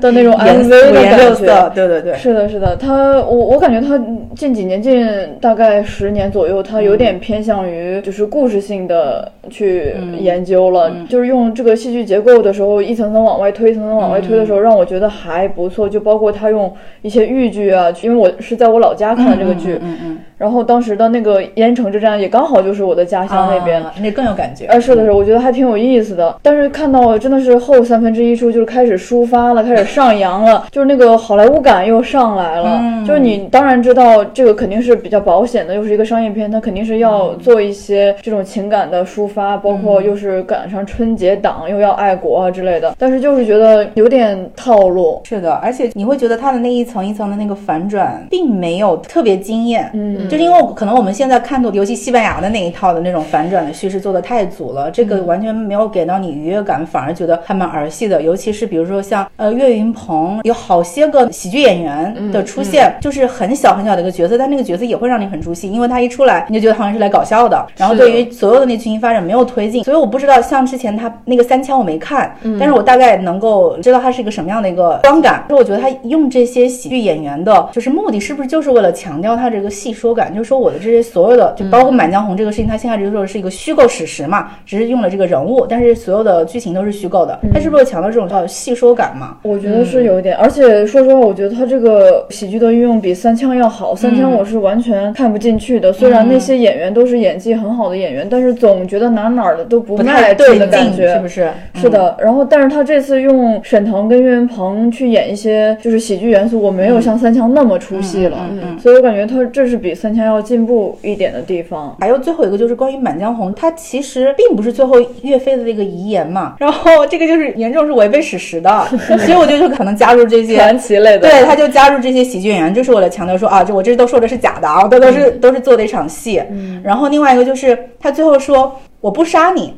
[0.00, 1.70] 的那种 MV 的感觉，。
[1.74, 2.14] 对对对。
[2.14, 4.00] 是的，是的，他我我感觉他
[4.34, 5.06] 近几年近
[5.40, 15.88] 大概十年左右，他有点偏向于就是故事性的去研究了，就是用这个戏剧结构的时候，一层层往外推，一层层往外推的时候，让我觉得还不错。
[15.88, 16.72] 就包括他用
[17.02, 23.82] 一些豫剧啊，因为我是在我老家看的这个剧，嗯嗯，然后当时的那个盐城之战也刚好就是我的家乡那边。
[23.82, 24.66] 啊那更有感觉。
[24.66, 26.36] 啊，是的，是的，我觉得还挺有意思的。
[26.42, 32.82] 但是看到真的是后三分之一处，就是开始抒发了，开始上扬了，就是那个好莱坞感又上来了。
[33.06, 42.94] 就是你当然知道这个肯定是比较保险的，又是一个商业片，它肯定是要做一些这种情感的抒发，包括又是赶上春节档，又要爱国啊之类的。
[42.98, 45.13] 但是就是觉得有点套路。
[45.24, 49.90] 是的，而且你会觉得它的那一层一层的那个反转，并没有特别惊艳。
[49.94, 58.20] 嗯就是因为可能我们现在看到，尤其西班牙的那一套的那种反转的叙事做的太足了，这个完全没有给到你愉悦感，反而觉得还蛮儿戏的。
[58.22, 75.44] 尤其是比如说像呃岳云鹏，有好些个喜剧演员的出现，就是很小很小的一个角色，但那个角色也会让你很出戏，因为他一出来你就觉得好像是来搞笑的，然后对于所有的那剧情发展没有推进，所以我不知道像之前他那个三枪我没看，但是我大概能够知道他是一个什么样的一个观感。
[75.50, 80.32] 就我觉得他用这些喜剧演员的，就是目的是不是就是为了强调他这个戏说感？
[80.34, 87.38] 就是说我的这些所有的，就包括《满江红》这个事情，他现在就是说是一个虚构史实嘛，只是用了这个人物，但是所有的剧情都是虚构的。
[87.52, 89.36] 他是不是强调这种叫戏说感嘛？
[89.42, 93.94] 我觉得是有一点，而且说实话，我觉得他这个喜剧的运用比三枪要好。
[93.94, 101.50] 三枪我是完全看不进去的，虽然那些演员都是演技很好的演员，但是总觉得哪哪儿的都不太对的感，觉，是不是？
[101.74, 108.48] 是的，然后但是他这次用沈腾跟岳云鹏去演一些就是喜剧元素，我没有像三枪那么出戏了，
[108.80, 111.96] 所以我感觉他这是比三枪要进步一点的地方。
[112.00, 118.86] 还有最后一个就是关于《满江红》，它其实并不是最后岳飞的那个遗言嘛，然后这个就是严重是违背史实的，
[119.18, 126.40] 所以我就就可能加入这些传奇类的，对，他就加入这些喜剧演员，就是为了强调说啊，这我这都说的是假的啊，这都是、都是做的一场戏。
[126.82, 129.74] 然后另外一个就是他最后说我不杀你，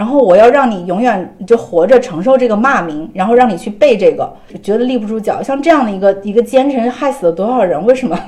[0.00, 5.42] 然后我要让你永远就活着承受这个骂名，然后让你去背这个，觉得立不住脚。
[5.42, 7.84] 像这样的一个一个奸臣害死了多少人？
[7.84, 8.18] 为什么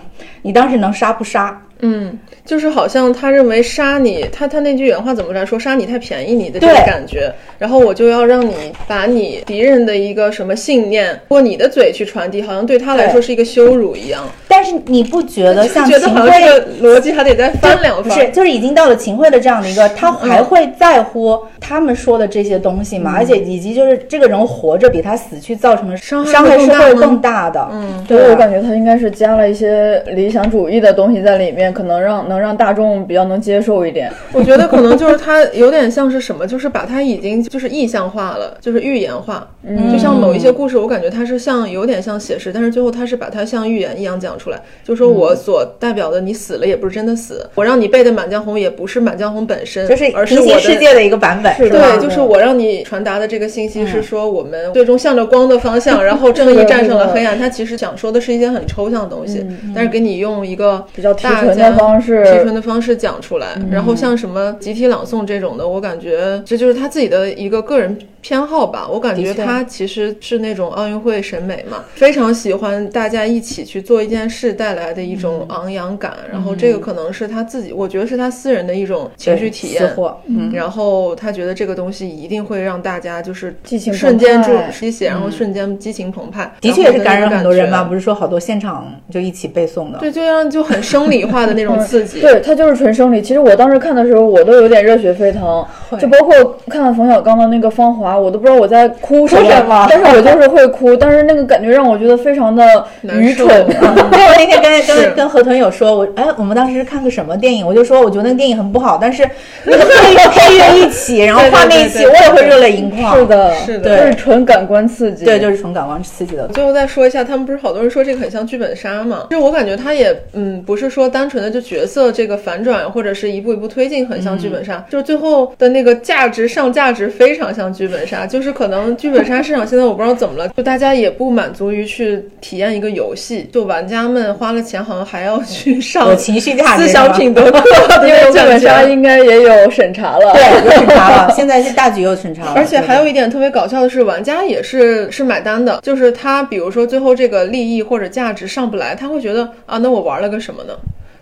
[0.43, 1.59] 你当时能杀不杀？
[1.83, 5.59] 嗯，就是好像他认为杀你，他他那句原话怎么来说？
[5.59, 8.55] 杀你太便宜你的这个感觉，然后我就要让你
[8.87, 14.25] 把你敌人的一个什么信念，通过你的嘴去传递，好像对他来说是一个羞辱一样。
[14.47, 18.05] 但是你不觉得像觉秦得好像这桧个逻辑还得再翻两番。
[18.05, 23.13] 不是，就是已经到了秦桧的这样的一个，他还会在乎他们说的这些东西吗？
[23.17, 27.67] 而且以及就是这个人活着比他死去造成的伤害伤害是会会更大的。
[27.73, 34.11] 嗯，所以我感觉他应该是加了一些理想主义的东西在里面，可能让能让大众比较能接受一点。
[34.33, 39.49] 我觉得可能就是它有点像是什么，就是把它已经就是意象化了，就是预言化。
[39.65, 50.73] 嗯，就像某一些故事，我感觉它是像有点像写实，但是最后它是把它像预言一样讲出来，就说我所代表的你死了也不是真的死，我让你背的《满江红》也不是《满江红》本身，就是而是我的。
[50.73, 51.69] 世界的一个版本，是？
[51.69, 57.39] 对，就是我让你传达的这个信息是说，我们最终向着光的方向，然后 正义战胜了黑暗。
[57.39, 63.57] 它其实想说的是一些很抽象的东西，但是给你用一个比较大纯家的方式提纯的方式讲出来。
[63.71, 68.89] 然后像什么集体朗诵这种的，我感觉这就是他自己的一个个人偏好吧。
[68.91, 76.13] 我感觉他其实是那种奥运会审美嘛，非常喜欢大家一起去做一件事带来的一种昂扬感。
[76.31, 79.83] 然后这个可能是他自己，我觉得是他私人的一种情绪体验。
[79.93, 87.89] 货，嗯，然后他觉得这个东西一定会让大家就是激情瞬间澎湃注吸血，然后瞬间激情澎湃，的确也是感染很多人嘛，嘛。
[87.89, 89.99] 不是说好多现场就一起背诵的。
[89.99, 92.21] 对，就让就很生理化化的那种刺激。
[92.21, 93.21] 对，它就是纯生理。
[93.21, 95.65] 其实我当时看的时候，我都有点热血沸腾，
[95.99, 99.37] 就包括看了冯小刚的那个《芳华》，我都不知道我在哭什
[99.67, 102.65] 么，但是我就是会哭，但是那个感觉让我觉得非常的
[103.03, 103.47] 愚蠢。
[103.67, 109.29] 对，我那天跟跟跟何豚有说，我哎，我们当时是看个什么电影，我就说我觉得那个电影很不好，但是
[109.65, 113.19] 那个配乐 配乐一起，然后画面一起，我也会热泪盈眶。
[113.19, 115.25] 是的，是的，就是纯感官刺激。
[115.25, 116.47] 对，就是纯感官刺激的。
[116.49, 119.27] 最后再说一下，他们不是好多人说这个很像剧本杀吗？
[119.31, 128.27] 其实我感觉他也嗯，不是说单纯的就角色这个反转或者是一步一步推进很像剧本杀，就是最后的那个价值上价值非常像剧本杀。
[128.27, 137.59] 就是可能剧本杀市场现在我不知道怎么了，就大家也不满足于去体验一个游戏，就玩家们花了钱好像还要去上情绪价值思想品德课，
[138.07, 141.33] 因为剧本杀应该也有审查了，对，有审查了。
[141.35, 142.53] 现在是大局有审查了。
[142.55, 150.75] 而且还有一点特别搞笑的是，玩家也是是买单的，就是他比如说最后这个利益或者价值上不来，他会觉得啊，那我玩了个什么呢？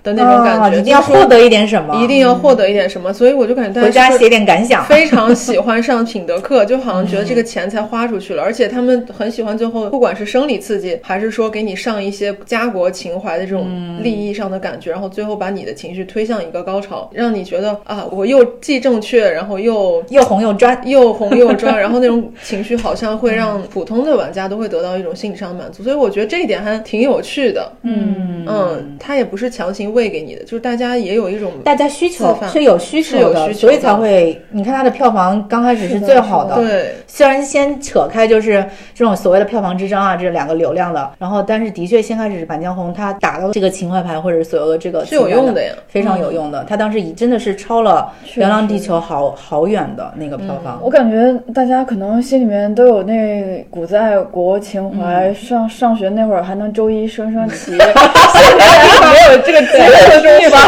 [0.03, 13.69] 的那种感觉，一定要获得一点什么，一定要获得一点什么，所以我就感觉大家回家写点感想，非常喜欢上品德课， 就好像觉得这个钱才花出去了，而且他们很喜欢最后，不管是生理刺激，还是说给你上一些家国情怀的这种
[14.03, 27.71] 利益上的感觉，然后最后把你的情绪推向一个高潮，让你觉得啊，我又既正确，然后又又红又专， 又红又专， 然后那种情绪好像会让普通的玩家都会得到一种心理上的满足，所以我觉得这一点还挺有趣的。
[27.83, 28.47] 嗯。
[28.47, 30.81] 嗯，他也不是强行喂给你的，就是大。
[30.81, 36.55] 家也有一种大家需求是有需求的，所以才会你看它的票房刚开始是最好的。
[36.55, 38.65] 对，虽然先扯开就是
[38.95, 46.65] 这种所谓的票房之争啊，这两个流量的，然后但是的确先开始《满江红》它打到这个情怀牌或者所有的这个是有用的呀，非常有用的。
[46.67, 50.81] 它当时已真的是超了《流浪地球》好好远的那个票房。
[50.83, 60.59] 我感觉大家可能心里面都有那股子爱国情怀，上上学那会儿还能周一升升旗， 现在没有这个节日东西吧？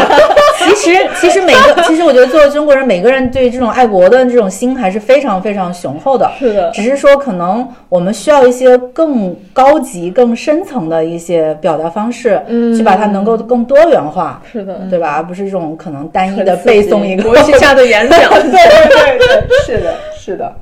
[0.57, 6.31] 其实，其实每个，其实我觉得作为中国人，每个人对这种爱国的这种心还是非常非常雄厚的。
[6.39, 14.41] 是的，只是说可能我们需要一些更高级、更深层的一些表达方式，嗯，去把它能够更多元化。
[14.49, 15.15] 是的，对吧？
[15.17, 18.19] 而不是这种可能单一的背诵一个国旗下的演讲。
[18.31, 20.53] 对对对，是的，是的。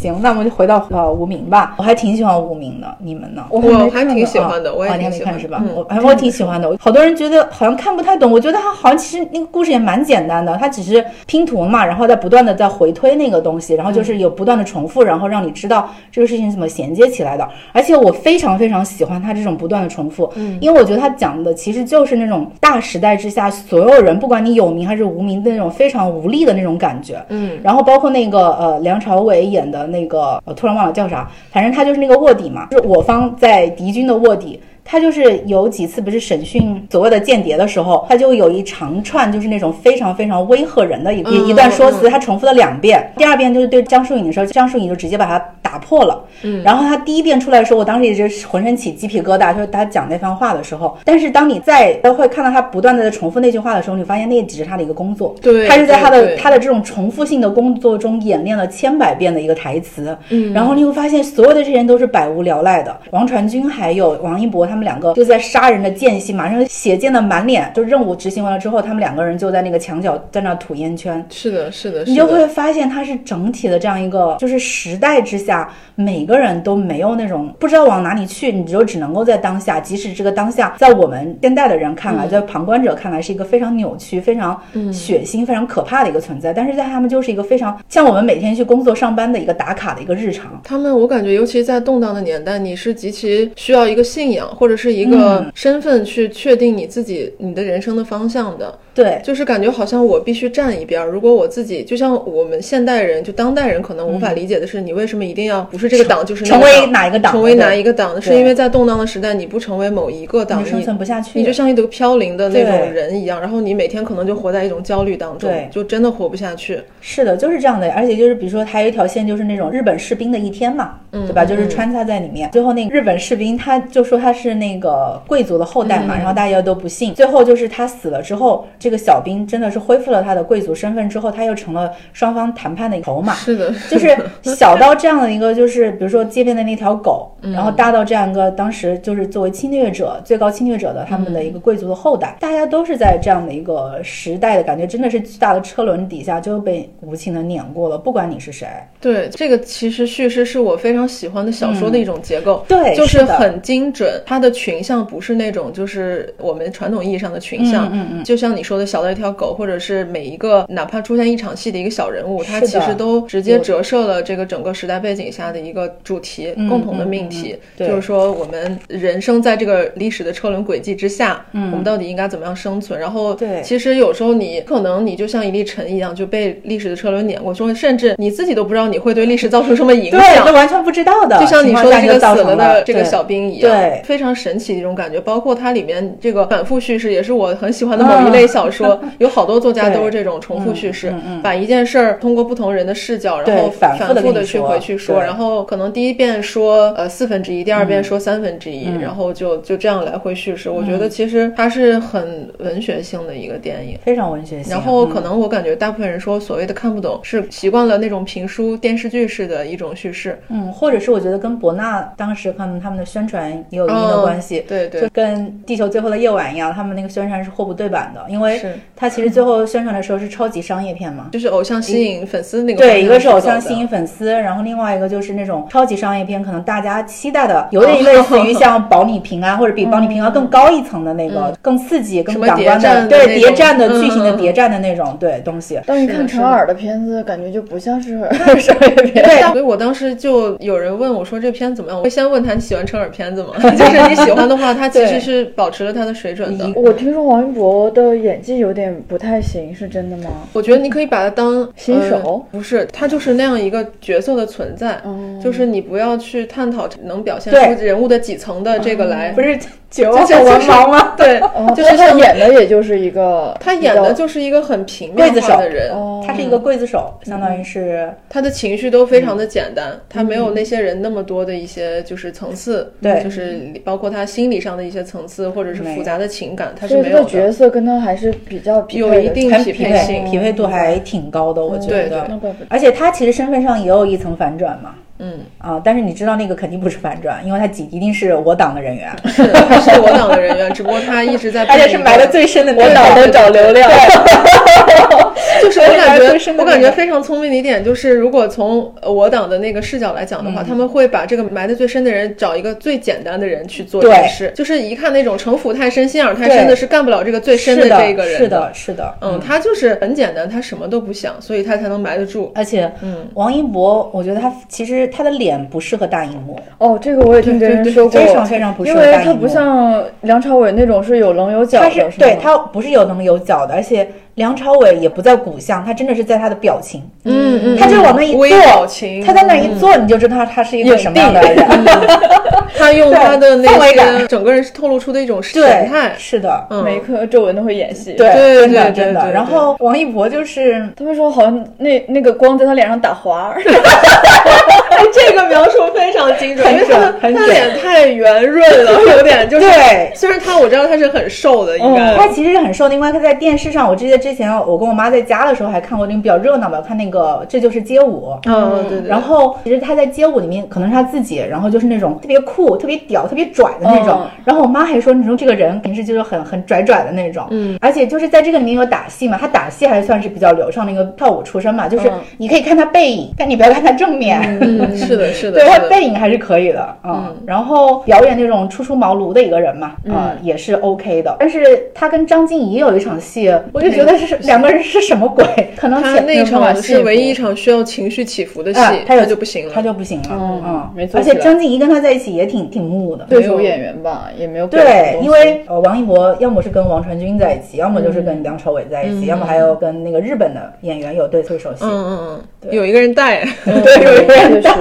[0.00, 1.74] 行，那我们就回到呃无名吧。
[1.76, 3.44] 我还挺喜欢无名的，你们呢？
[3.50, 5.62] 我还挺喜欢的，我也还没看是吧？
[5.76, 6.74] 我哎，我挺喜欢的。
[6.80, 17.46] 好多人觉得好像看不太懂，我觉得他好像其实那个故事也蛮简单的，他只是拼图嘛，然后在不断的在回推那个东西，然后就是有不断的重复，然后让你知道这个事情怎么衔接起来的。
[17.72, 27.58] 而且我非常非常喜欢他这种不断的重复，嗯，因为我觉得他讲的其实就是那种大时代之下所有人，不管你有名还是无名的那种非常无力的那种感觉，嗯。
[27.62, 34.60] 然后包括那个呃梁朝伟演的那个，我突然忘了叫啥，反正他就是那个卧底嘛，就是我方在敌军的卧底。
[34.82, 43.08] 他就是有几次不是审讯所谓的间谍的时候，他就有一长串就是那种非常非常威吓人的一一一段说辞，他重复了两遍。
[43.16, 45.38] 第二遍就是对江疏影的时候，江疏影就直接把他
[45.70, 46.24] 打破了。
[46.42, 50.98] 嗯，然后他第一遍出来的时候，我当时也是浑身起鸡皮疙瘩，就是他讲那番话的时候。
[51.04, 55.34] 但是当你再会看到他不断的在重复那句话的时候，你发现那只是他的一个工作。
[55.40, 60.14] 对，他是在他的他的这种重复性的工作中演练了千百遍的一个台词。
[60.28, 62.94] 嗯，然后你会发现所有的这些人都是百无聊赖的。
[63.12, 65.70] 王传君还有王一博他们两个就在杀。
[65.70, 67.70] 人的间隙，马上血溅的满脸。
[67.72, 71.24] 就任务执行完了之后，他们两个人就在那个墙角在那吐烟圈。
[71.30, 75.59] 是的，是的，你就会发现他是整体的这样一个，就是时代之下，
[75.94, 79.80] 每个人都没有那种不知道往哪里去，你就只能够在当下。
[79.80, 84.60] 即使这个当下，在我们现代的人看来，在旁观者看来是一个非常扭曲、非常
[84.92, 90.60] 血腥、非常可怕的一个存在，但是在他们就是一个非常像我们每天去工作上班的一个打卡的一个日常。
[90.62, 95.50] 他们，我感觉，尤其在动荡的年代，你是极其需要一个信仰或者是一个。
[95.54, 101.04] 身份去确定你自己你的人生的方向的，对，就是感觉好像我必须站一边。
[101.06, 107.32] 如果我自己就像我们现代人，就当代人可能无法理解的是，你为什么一定要不是这个党就是成为哪一个党？
[107.32, 108.20] 成为哪一个党？
[108.20, 113.40] 是因为在动荡的时代，你不成为某一个党，你生存不下去，你就像一个飘零的那种人一样。
[113.40, 116.80] 然后你每天可能就活在一种焦虑当中，对，就真的活不下去。
[117.00, 117.90] 是的，就是这样的。
[117.92, 121.44] 而且就是比如说，还有一条线就是那种日本士兵的一天嘛，对吧？
[121.44, 122.50] 就是穿插在里面。
[122.50, 126.16] 最后那个日本士兵他就说他是那个贵族的后代嘛。
[126.16, 133.34] 然后大家都不信，最后就是他死了之后，这个小兵真的是恢复了他的贵族身份之后，他又成了双方谈判的筹码。
[133.34, 148.66] 是的，就是小到这样的一个，就是比如说街边的那条狗，然后大到这样一个当时就是作为侵略者、最高侵略者的他们的一个贵族的后代，大家都是在这样的一个时代的感觉，真的是巨大的车轮底下就被无情的碾过了，不管你是谁。
[149.00, 158.24] 对，这个其实叙事是我非常喜欢的小说的一种结构，对就是很精准，它的群像不是那种就是我们传统意义上的群像，嗯嗯。
[158.24, 172.98] 就像你说的小的一条狗，或者是每一个哪怕出现一场戏的一个小人物，它其实都直接折射了这个整个时代背景下的一个主题，共同的命题，嗯嗯对就是说我们人生在这个历史的车轮轨迹之下，我们到底应该怎么样生存？
[172.98, 180.52] 然后，嗯对其实有时候你可能你就像一粒尘一样，就被历史的车轮碾过，说甚至你自己都不知道你会对历史造成什么影对，响这。
[180.52, 183.20] 完全不知道的，就像你说的这个死了的这个小。
[183.20, 185.20] 小兵一样，对非常神奇的一种感觉。
[185.20, 189.00] 包括它里面这个反复叙事，也是我很喜欢的某一类小说。
[189.18, 200.70] 有好多作家都是这种重复叙事，把一件事儿通过不同人的视角，然后反复的去回去说，然后可能第一遍说呃四分之一，第二遍说三分之一，然后就就这样来回叙事。
[200.70, 203.98] 我觉得其实它是很文学性的一个电影。
[204.02, 210.38] 非常文学性，然后可嗯能我感觉大部分人说所谓的看不懂，是习惯了那种评书、电视剧式的一种叙事。
[210.48, 221.28] 嗯，或者是我觉得跟博纳当时可能他们的宣传也有一定的关系，哦对对就跟《地球最后的夜晚》一样，他们那个宣传是货不对版的，因为是它其实最后宣传的时候是超级商业片嘛。
[221.32, 235.80] 就是偶像吸引粉丝那个对，一个是偶像吸引粉丝，然后另外一个就是那种超级商业片，可能大家期待的有点类似于像保你平安或者比保你平安更高一层的那个，更刺激、更感官的对谍战的剧情的嗯谍战的那种对东西。
[235.86, 238.18] 当你看是的是的陈耳的片子，感觉就不像是
[238.60, 239.24] 商业片。
[239.24, 243.50] 对所以我当时就有人问我说这片怎么样，我会先问他你喜欢陈耳片子吗？
[243.76, 246.70] 就是你喜欢的话，他其实是保持了他的水准的。
[246.76, 250.30] 我听说王一博的演技有点不太行，是真的吗？
[250.52, 252.44] 我觉得你可以把他当新手？
[252.52, 259.58] 呃不是，他就是那样一个角色的存在，嗯就是你不要去探讨能表现出人物的几层的这个来，不是
[259.90, 261.14] 绝就望的文是就是盲吗？
[261.18, 273.20] 对，哦，就是他演的也就是一个他演的就是一个很平面刽子手化的人，哦他是一个刽子手，相当于是他的情绪都非常的简单，嗯他没有那些人那么多的一些就是层次，对。
[273.24, 282.26] 就是包括他心理上的一些层次或者是复杂的情感，他是没有角色跟他还是比较匹配有一定匹配性匹配度还挺高的，我觉得。
[282.68, 293.90] 而且他其实身份上也有一层反转嘛，嗯，啊，但是你知道那个肯定不是反转，因为他几一定是我党的人员，是他是我党的人员，只不过他一直在 而且是埋的的最深的那我党的找流量，
[295.62, 300.54] 就是我感觉我感觉非常聪明的一点就是，如果从呃我党的那个视角来讲的嗯。
[300.54, 312.50] 话，他们会把这个埋的最深的人找一个最简单的人去做这件事，就是一看那种城府太深、心眼太深的，是干不了这个最深的这个人是的，是的，嗯，他就是很简单，他什么都不想，所以他才能埋得住。
[312.54, 319.18] 而且，嗯，王一博，我觉得他其实他的脸不适合大荧幕，哦，这个我也听别人说过，非常非常不适因合大荧幕。
[319.18, 324.08] 为他不像梁朝伟那种是有棱有角他的，是是对他不是有棱有角的，而且
[324.40, 331.54] 梁朝伟也不在骨相，他真的是在他的表情，嗯嗯，他就往那一坐表情，他在那一坐，你就知道他是一个什么样的人。
[332.78, 338.14] 他用他的那些感整个人是透露出的一种神态，，是的，嗯，每一颗皱纹都会演戏。
[338.14, 339.30] 对，对真的对对真的。
[339.30, 344.79] 然后王一博就是他们说好像那那个光在他脸上打滑儿，哎，
[345.12, 349.66] 这个描述非常精准，很因为他的他脸太圆润了， 有点就是。
[349.66, 350.12] 对。
[350.14, 352.14] 虽然他我知道他是很瘦的，应该。
[352.16, 358.28] 他其实是很瘦的，因为他在电视上，我记得之前我跟我妈在家的时候还看过那个比较热闹吧，看那个《这就是街舞》。
[358.50, 359.08] 嗯，对对。
[359.08, 364.20] 然后其实他在街舞里面可能是他自己，然后就是那种特别酷、特别屌、特别拽的那种。
[364.22, 367.46] 嗯然后我妈还说，你说这个人平时就是很很拽拽的那种。
[367.50, 374.40] 嗯，而且就是在这个里面有打戏嘛，他打戏还算是比较流畅的一个跳舞出身嘛，就是嗯你可以看他背影，但你不要看他正面。
[374.60, 381.36] 嗯， 是的，是的，对他的背影还是可以的，嗯，然后表演那种初出茅庐的一个人嘛，嗯，也是 OK 的。
[381.38, 385.44] 但是他跟张婧仪有一场戏，我就觉得是两个人是什么鬼？
[385.76, 393.24] 可能那场是唯一一场需要情绪起伏的戏啊，他有就不行了，他就不行了，嗯嗯，没错而且张婧仪跟他在一起也挺挺木的。
[393.28, 401.80] 对手演员吧，也没有对因为呃，王一博要么是跟王传君在一起，要么就是跟梁朝伟在一起，要么还有跟那个日本的演员有对对手戏。
[401.82, 402.18] 嗯嗯
[402.62, 404.74] 嗯，有一个人带，对，有一个人带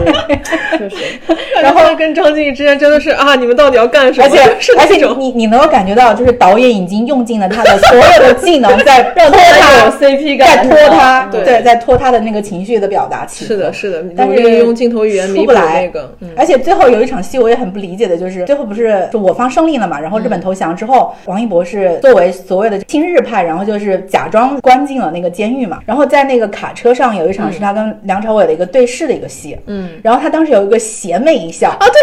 [0.78, 0.96] 确实，
[1.62, 4.28] 然后跟张静之间真的是啊，你们到底要干什么？
[4.28, 13.26] 而且是而且你你能够感觉到，就是导演已经用尽了他的所有的技能，在 拖他有 CP 在感，拖他，对对，在拖他的那个情绪的表达。
[13.28, 31.70] 是的，是的，但是用镜头语言出不来那个，嗯，而且最后有一场戏我也很不理解的，就是最后不是就我方胜利了嘛，然后日嗯本投降之后，王一博是作为所谓的亲日派，然后就是假装关进了那个监狱嘛，然后在那个卡车上有一场是他跟梁朝伟的一个对视的一个戏，嗯，然后他当时有一个邪魅一笑。
[31.70, 32.00] 啊，对，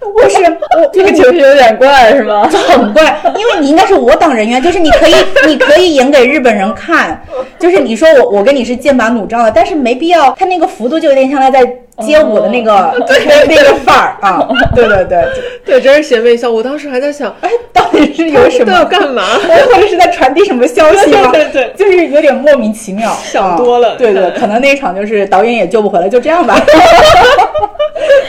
[0.12, 2.48] 不是我这个情绪有点怪是吗？
[2.68, 5.14] 很怪，因为你应该是我党人员，就是你可以，
[5.46, 7.22] 你可以演给日本人看，
[7.58, 11.64] 就是你说我我跟你是剑拔弩张的，但是没必要，他那个幅度就有点像他在
[12.00, 12.92] 街舞的那个、
[13.48, 15.24] 那个范儿啊，对对对，
[15.64, 16.50] 对，真是邪魅笑。
[16.50, 18.84] 我当时还在想， 哎，到底是有什么要？
[18.84, 19.22] 干嘛？
[19.72, 21.30] 或者是在传递什么消息吗？
[21.32, 26.58] 对对对就是有点莫名其妙，想多了啊对对，可能那一场就是导演也救不回来，就这样吧。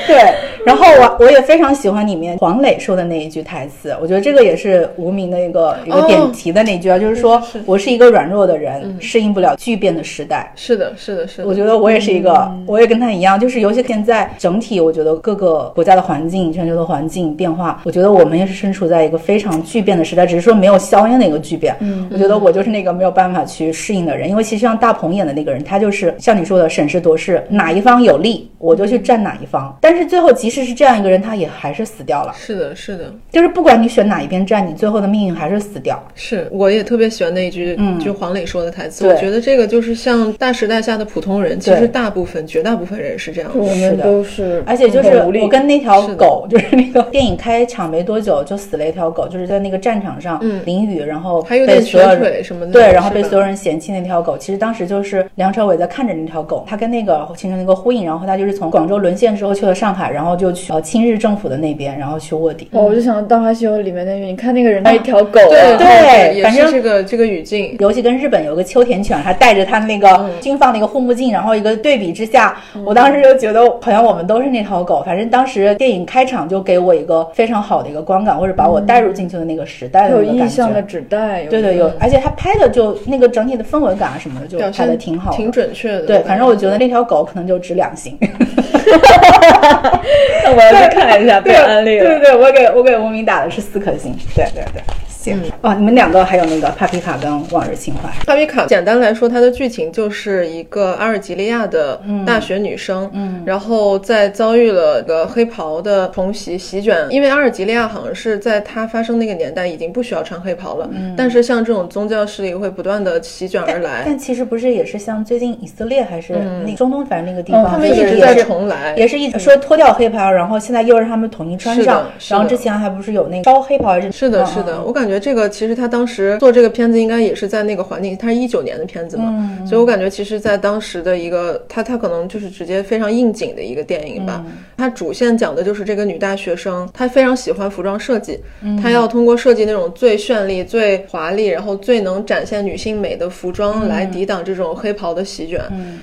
[0.08, 0.34] 对，
[0.66, 10.52] 然后我我也非常喜欢里面黄磊说的那一句台词，我觉得这个也是无名的一个一个点题的那句啊，就是说我是一个软弱的人，适应不了巨变的时代。
[10.56, 11.48] 是的，是的，是的。
[11.48, 21.76] 我觉得我也是一个，我也跟他一样，就是尤其现在整体，我觉得各个国家的环境、全球的环境变化，我觉得我们也是身处在一个非常巨变的时代，只是说没有硝烟的一个巨变。
[21.80, 29.76] 嗯，我觉得我就是那个没有办法去适应的人，因为其实像大鹏演的那个人，他就是像你说的审时度势，哪一方有利我就去站哪一方。
[29.82, 32.34] 但是最后即使是这样一个人，他也还是死掉了。
[32.38, 36.02] 是的，是的，就是不管你选哪一边站，你最后的命运还是死掉。
[36.14, 39.08] 是，我也特别喜欢那一句，就黄磊说的台词。
[39.08, 43.60] 我觉得这个就是像大时代下的普通人，其实大部分、绝大部分人是这样的。
[43.60, 54.38] 我们都是，而且就是我跟那条狗，就是那个电影开场没多久就死了一条狗，就是在那个战场上嗯淋雨，然后还有点被瘸腿什么的对，然后被所有人嫌弃那条狗。
[54.38, 62.68] 其实当时就是梁朝伟在看着那条狗，他跟那个形成了一个呼应，然后他就是从广州沦陷之后去了上海，然后就去呃亲日政府的那边，然后去卧底。
[62.72, 67.76] 哦，我就想到《大话西游》里面那句，你看那个人，带一条狗对对反正是这个这个语境。
[67.80, 75.04] 尤其跟日本有个秋田犬，还带着他那个军放的一个护目镜，然后一个对比之下，我当时就觉得好像我们都是那条狗。
[75.06, 80.88] 反正当时电影开场就给我一个非常好的一个观感，或者把我带入进去的那个时代的有那个感意象的觉。
[80.88, 85.38] 纸袋，对对，有，而且他拍的就那个整体的氛围感啊什么的，就拍的挺好的。
[85.38, 86.02] 挺准确的。
[86.06, 88.18] 对，反正我觉得那条狗可能就值两星。
[90.44, 92.06] 那我要去看一下，被安利了。
[92.06, 94.16] 对对对，我给我给无名打的是四颗星。
[94.36, 94.82] 对对对，
[95.22, 95.52] 行。
[95.62, 98.10] 哦，你们两个还有那个帕皮卡跟往日情怀。
[98.26, 116.34] 帕皮卡简单来说，它的剧情就是一个阿尔及利亚的大学女生，嗯，然后在遭遇了个黑袍的重袭席卷，因为阿尔及利亚好像是在它发生那个年代已经不需要穿黑袍了，但是像这种宗教势力会不断的席卷而来，但其实不是也是像最近以色列还是
[116.66, 124.84] 那中东，反正那个地嗯方，他们一直在重来，也是一直说脱掉黑袍，然后现在又让他们统一穿上，然后之前还不是有那个烧黑袍还是是的，嗯是的，嗯。
[124.86, 134.44] 我感觉这个其实他当时做这个片子应该也是在那个环境，他是一九年的片子嘛，嗯所以我感觉其实，在当时的一个他他可能就是直接非常应景的一个电影吧。
[134.46, 134.52] 嗯
[134.82, 145.62] 它主线讲的就是这个女大学生，她非常喜欢服装设计，嗯她要通过设计那种最绚丽、最华丽，然后最能展现女性美的服装来抵挡这种黑袍的席卷。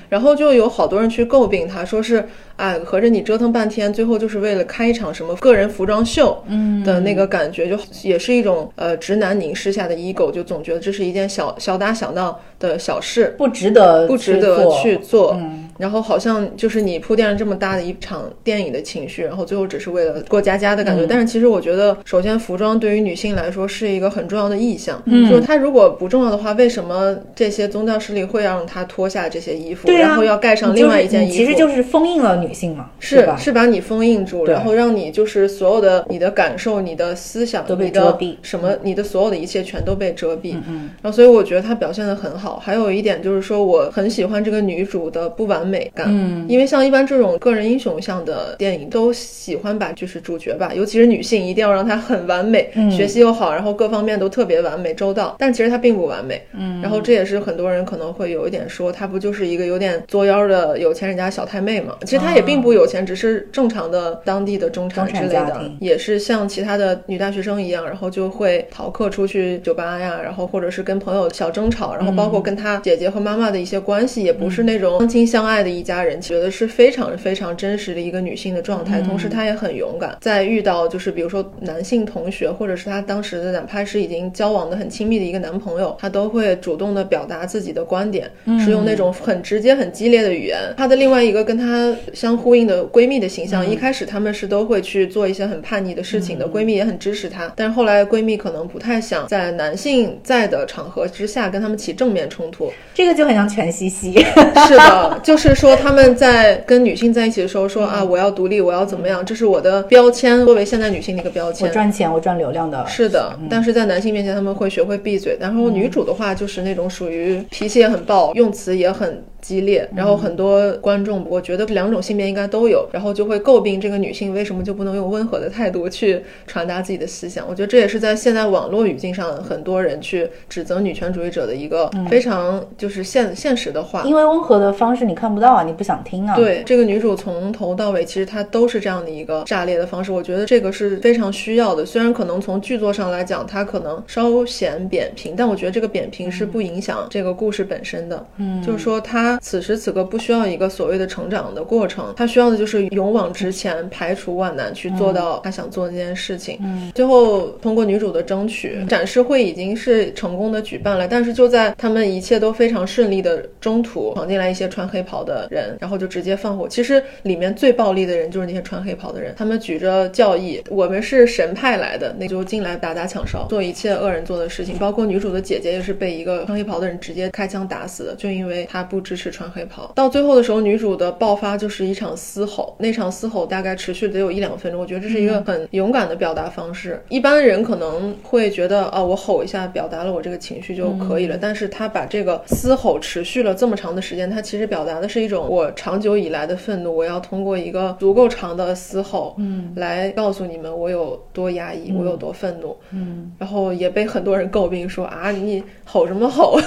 [0.08, 2.24] 然后就有好多人去诟病她，说是
[2.58, 6.84] 哎，合着你折腾半天，最后就是为了开一场什么个人服装秀，嗯。
[6.84, 15.36] 的那个感觉，就也是一种呃直男凝视下的 ego，就总觉得这是一件小小打小闹的小事，不值得不值得去做。
[15.38, 21.06] 嗯然后好像就是你铺垫了这么大的一场电影的情绪，然后最后只是为了过家家的感嗯觉。
[21.06, 31.32] 但是其实我觉得，首先服装对于女性来说是一个很重要的意象，嗯，就是它如果不重要的话，为什么这些宗教势力会让她脱下这些衣服，啊，然后要盖上另外一件衣服？
[31.32, 33.36] 你其实就是封印了女性嘛，是吧？
[33.38, 40.54] 是把你封印住，对然后让你就是所有的你的感受、你的思想都被你的遮蔽什么你的所有的一切全都被遮蔽。
[40.54, 40.90] 嗯嗯。
[41.00, 42.47] 然后所以我觉得她表现的很好。
[42.56, 46.06] 还有一点就是说，我很喜欢这个女主的不完美感。
[46.08, 46.46] 嗯。
[46.48, 55.36] 因为像一般这种个人英雄向的电影，都喜欢把就是主角吧，尤其是女性，一定要让她很完美，嗯学习又好，然后各方面都特别完美周到。
[55.38, 56.40] 但其实她并不完美。
[56.52, 56.80] 嗯。
[56.80, 61.96] 然后这也是很多人可能会有一点说，她不就是一个有点作妖的有钱人家小太妹嘛？
[62.04, 79.00] 其实她也并不有钱，只是正常的当地的中产之类的也是像其他的女大学生一样，然后就会逃课出去酒吧呀，然后或者是跟朋友小争吵，然后包括括跟他姐姐和妈妈的一些关系，也不是那种相亲相爱的一家人，觉得是非常非常真实的一个女性的状态。
[79.00, 88.30] 同时，她也很勇敢，在遇到就是比如说男性同学，或者是她当时的哪怕是已经交往的很亲密的一个男朋友，她都会主动的表达自己的观点，
[88.64, 90.58] 是用那种很直接、很激烈的语言。
[90.76, 102.72] 她的另外一个跟她相呼应的闺蜜的形象，一开始她们是都会去做一些很叛逆的事情的，闺蜜也很支持她，但是后来闺蜜可能不太想在男性在的场合之下跟他们起正面冲突。
[102.94, 104.12] 这个就很像全西西。
[104.66, 111.72] 是的， 就是说他们在跟女性在一起的时候说啊，我要独立，我要怎么样，这是我的标签，作为现代女性的一个标签我签。
[111.72, 112.84] 赚钱，我赚流量的。
[112.86, 115.36] 是的，但是在男性面前他们会学会闭嘴。
[115.40, 127.46] 然后女主的话就是那种属于脾气也很暴，用词也很激烈，然后很多观众我觉得两种性别应该都有，然后就会诟病这个女性为什么就不能用温和的态度去传达自己的思想。
[127.48, 134.02] 我觉得这也是在现在网络语境上很多人去指责女权主义者的一个非常就是现现实的话。
[134.04, 140.10] 因为温和的方式你看不到啊，你不想听啊。，对这个女主从头到尾，其实她都是这样的一个炸裂的方式。
[140.10, 141.86] 我觉得这个是非常需要的。
[141.86, 148.26] 虽然可能从剧作上来讲，它可能稍显扁平，但我觉得这个扁平是不影响这个故事本身的。
[148.36, 156.58] 嗯，就是说她此时此刻不需要一个所谓的成长的过程，他需要的就是勇往直前，排除万难去做到他想做的这件事情。
[156.62, 166.66] 嗯，最后通过女主的争取，展示会已经是成功的举办了，但是就在他们一切都非常顺利的中途，闯进来一些穿黑袍的人，然后就直接放火。
[166.66, 174.78] 其实里面最暴力的人就是那些穿黑袍的人，他们举着教义，我们是神派来的，那就进来打打抢烧，做一切恶人做的事情。
[174.78, 179.92] 包括女主的姐姐也是被一个穿黑袍的人直接开枪打死的，就因为她不支持穿黑袍。
[179.94, 187.02] 到最后的时候，女主的爆发就是一场嘶吼，那场嘶吼大概持续得有一两分钟，我觉得这是一个很勇敢的表达方式。
[187.08, 206.58] 一般人可能会觉得，啊，我吼一下表达了我这个情绪就可以了，但是她把这个嘶吼持续了这么长的时间，她其实表达的是一种我长久以来的愤怒，我要通过一个足够长的嘶吼，嗯，来告诉你们我有多压抑，我有多愤怒，嗯，然后也被很多人诟病说啊，你吼什么吼？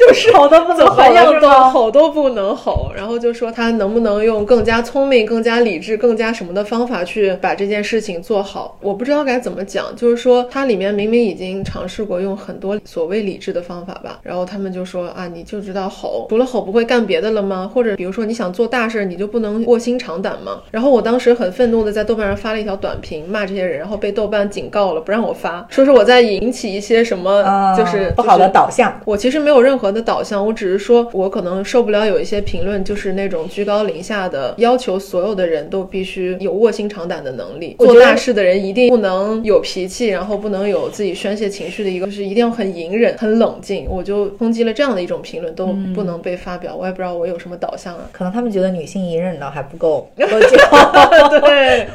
[0.00, 8.78] 就是吼都不能怎么样都是吗吼都不能吼，然后就说他能不能用更加聪明、更加理智、更加什么的方法去把这件事情做好。
[8.80, 17.70] 我不知道该怎么讲，就是说它里面明明已经尝试过用很多所谓理智的方法吧，然后他们就说啊，你就知道吼，除了吼不会干别的了吗？
[17.72, 20.62] 或者比如说你想做大事，你就不能卧薪尝胆吗？
[20.70, 28.98] 然后我当时很愤怒的在豆瓣上发了一条短评骂这些人，然后被豆瓣警告了，不让我发，说是我在引起一些什么啊，就是不好的导向。
[29.04, 43.86] 我其实没有任何的导向，我只是说我可能受不了有一些评论，就是那种居高临下的要求所有的人都必须有卧薪尝胆的能力，做大事的人一定不能有脾气，然后不能有自己宣泄情绪的一个，就是一定要很隐忍、很冷静。
[43.88, 48.08] 我就抨击了这样的一种评论都不能被发表，我也不知道我有什么导向啊。
[48.12, 50.08] 可能他们觉得女性隐忍的还不够。
[51.40, 51.86] 对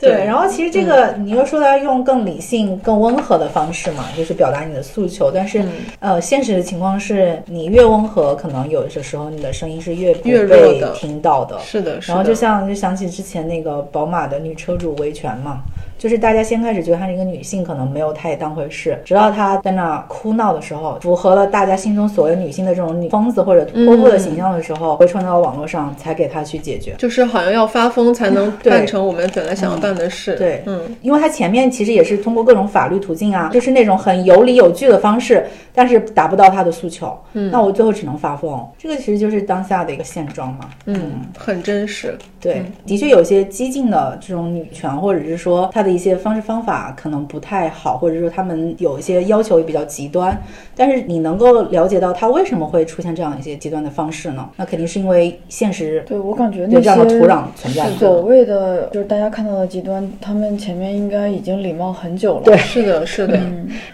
[0.00, 5.30] 对，然后其实这个、你又说到用更理性、更温和的方式嘛，就是表达你的诉求。
[5.32, 5.62] 但是、
[6.00, 11.58] 呃，现实的情况是你越温和，可能有的时候你的声音是越不越弱被的听到的。
[11.60, 12.14] 是的，是的。
[12.14, 15.60] 然后就像就想起之前那个宝马的女车主维权嘛，
[15.98, 26.94] 就是大家先开始觉得她是一个女性，可能没有太当回事，直到她在那哭闹的时候，符合了大家心中所谓女性的这种女疯子或者泼妇的形象的时候，回传到网络上，才给她去解决。
[26.98, 30.36] 就是好像要发疯才能办成我们本来想要办的事。
[30.36, 37.16] 对，嗯，因为她前面其实也是通过各种法律途径啊，就是那种很有理有据的方式，但是达不到她的诉求。
[37.32, 38.66] 嗯，那我最后只能发疯。
[38.78, 40.68] 这个其实就是当下的一个现状嘛。
[40.84, 42.16] 嗯，很真实。
[42.40, 50.36] 对，的确有些激进的这种女权，或者是说她的一些方式方法可能不太好，或者说他们有一些要求也比较极端。
[50.74, 54.46] 但是你能够了解到他为什么会出现这样一些极端的方式呢？
[54.56, 57.88] 那肯定是因为现实对我感觉那有这样的些土壤存在。
[57.92, 62.42] 所谓的就是大家看到的极端，他们前面应该已经礼貌很久了。
[62.42, 63.36] 对是的，是的。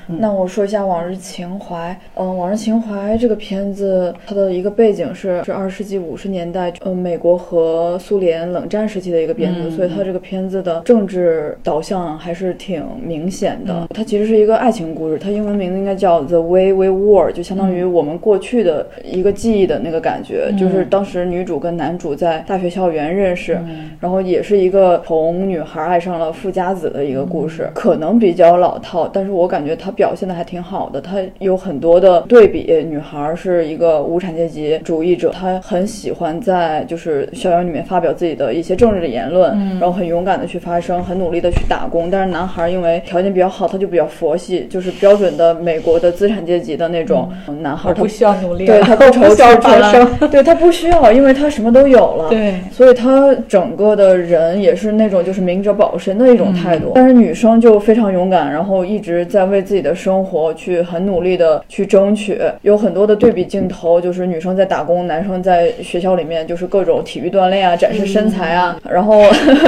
[0.09, 1.90] 嗯那我说一下《往日情怀》。
[2.14, 13.86] 嗯，《往日情怀》这个片子，它的一个背景是是二十世纪五十年代，呃，美国和苏联冷战时期的一个片子，所以它这个片子的政治导向还是挺明显的。
[13.94, 23.58] 它其实是一个爱情故事，它英文名字应该叫《The Way We Were》，就相当于我们过去的一个记忆的那个感觉，就是当时女主跟男主在大学校园认识，
[24.00, 31.00] 然后也是一个从女孩爱上了富家子的一个故事，可能比较老套，但是我感觉她表现的还挺好的。
[31.00, 56.92] 她有很多的对比，女孩是一个无产阶级主义者，她很喜欢在就是校园里面发表自己的一些政治的言论，然后很勇敢的去发声，很努力的去打工，但是男孩因为条件比较好，他就比较佛系，就是标准的美国的资产阶级的那种男孩，他不需要努力， 对他不愁吃穿穿，对他不需要，因为他什么都有了，对，所以他整个的人也是那种就是明哲保身的一种态度。
[56.94, 69.22] 但是女生就非常勇敢，然后一直在为自己的生活去很努力的去争取，有很多的对比镜头，就是女生在打工，男生在学校里面就是各种体育锻炼啊，展示身材啊，然后，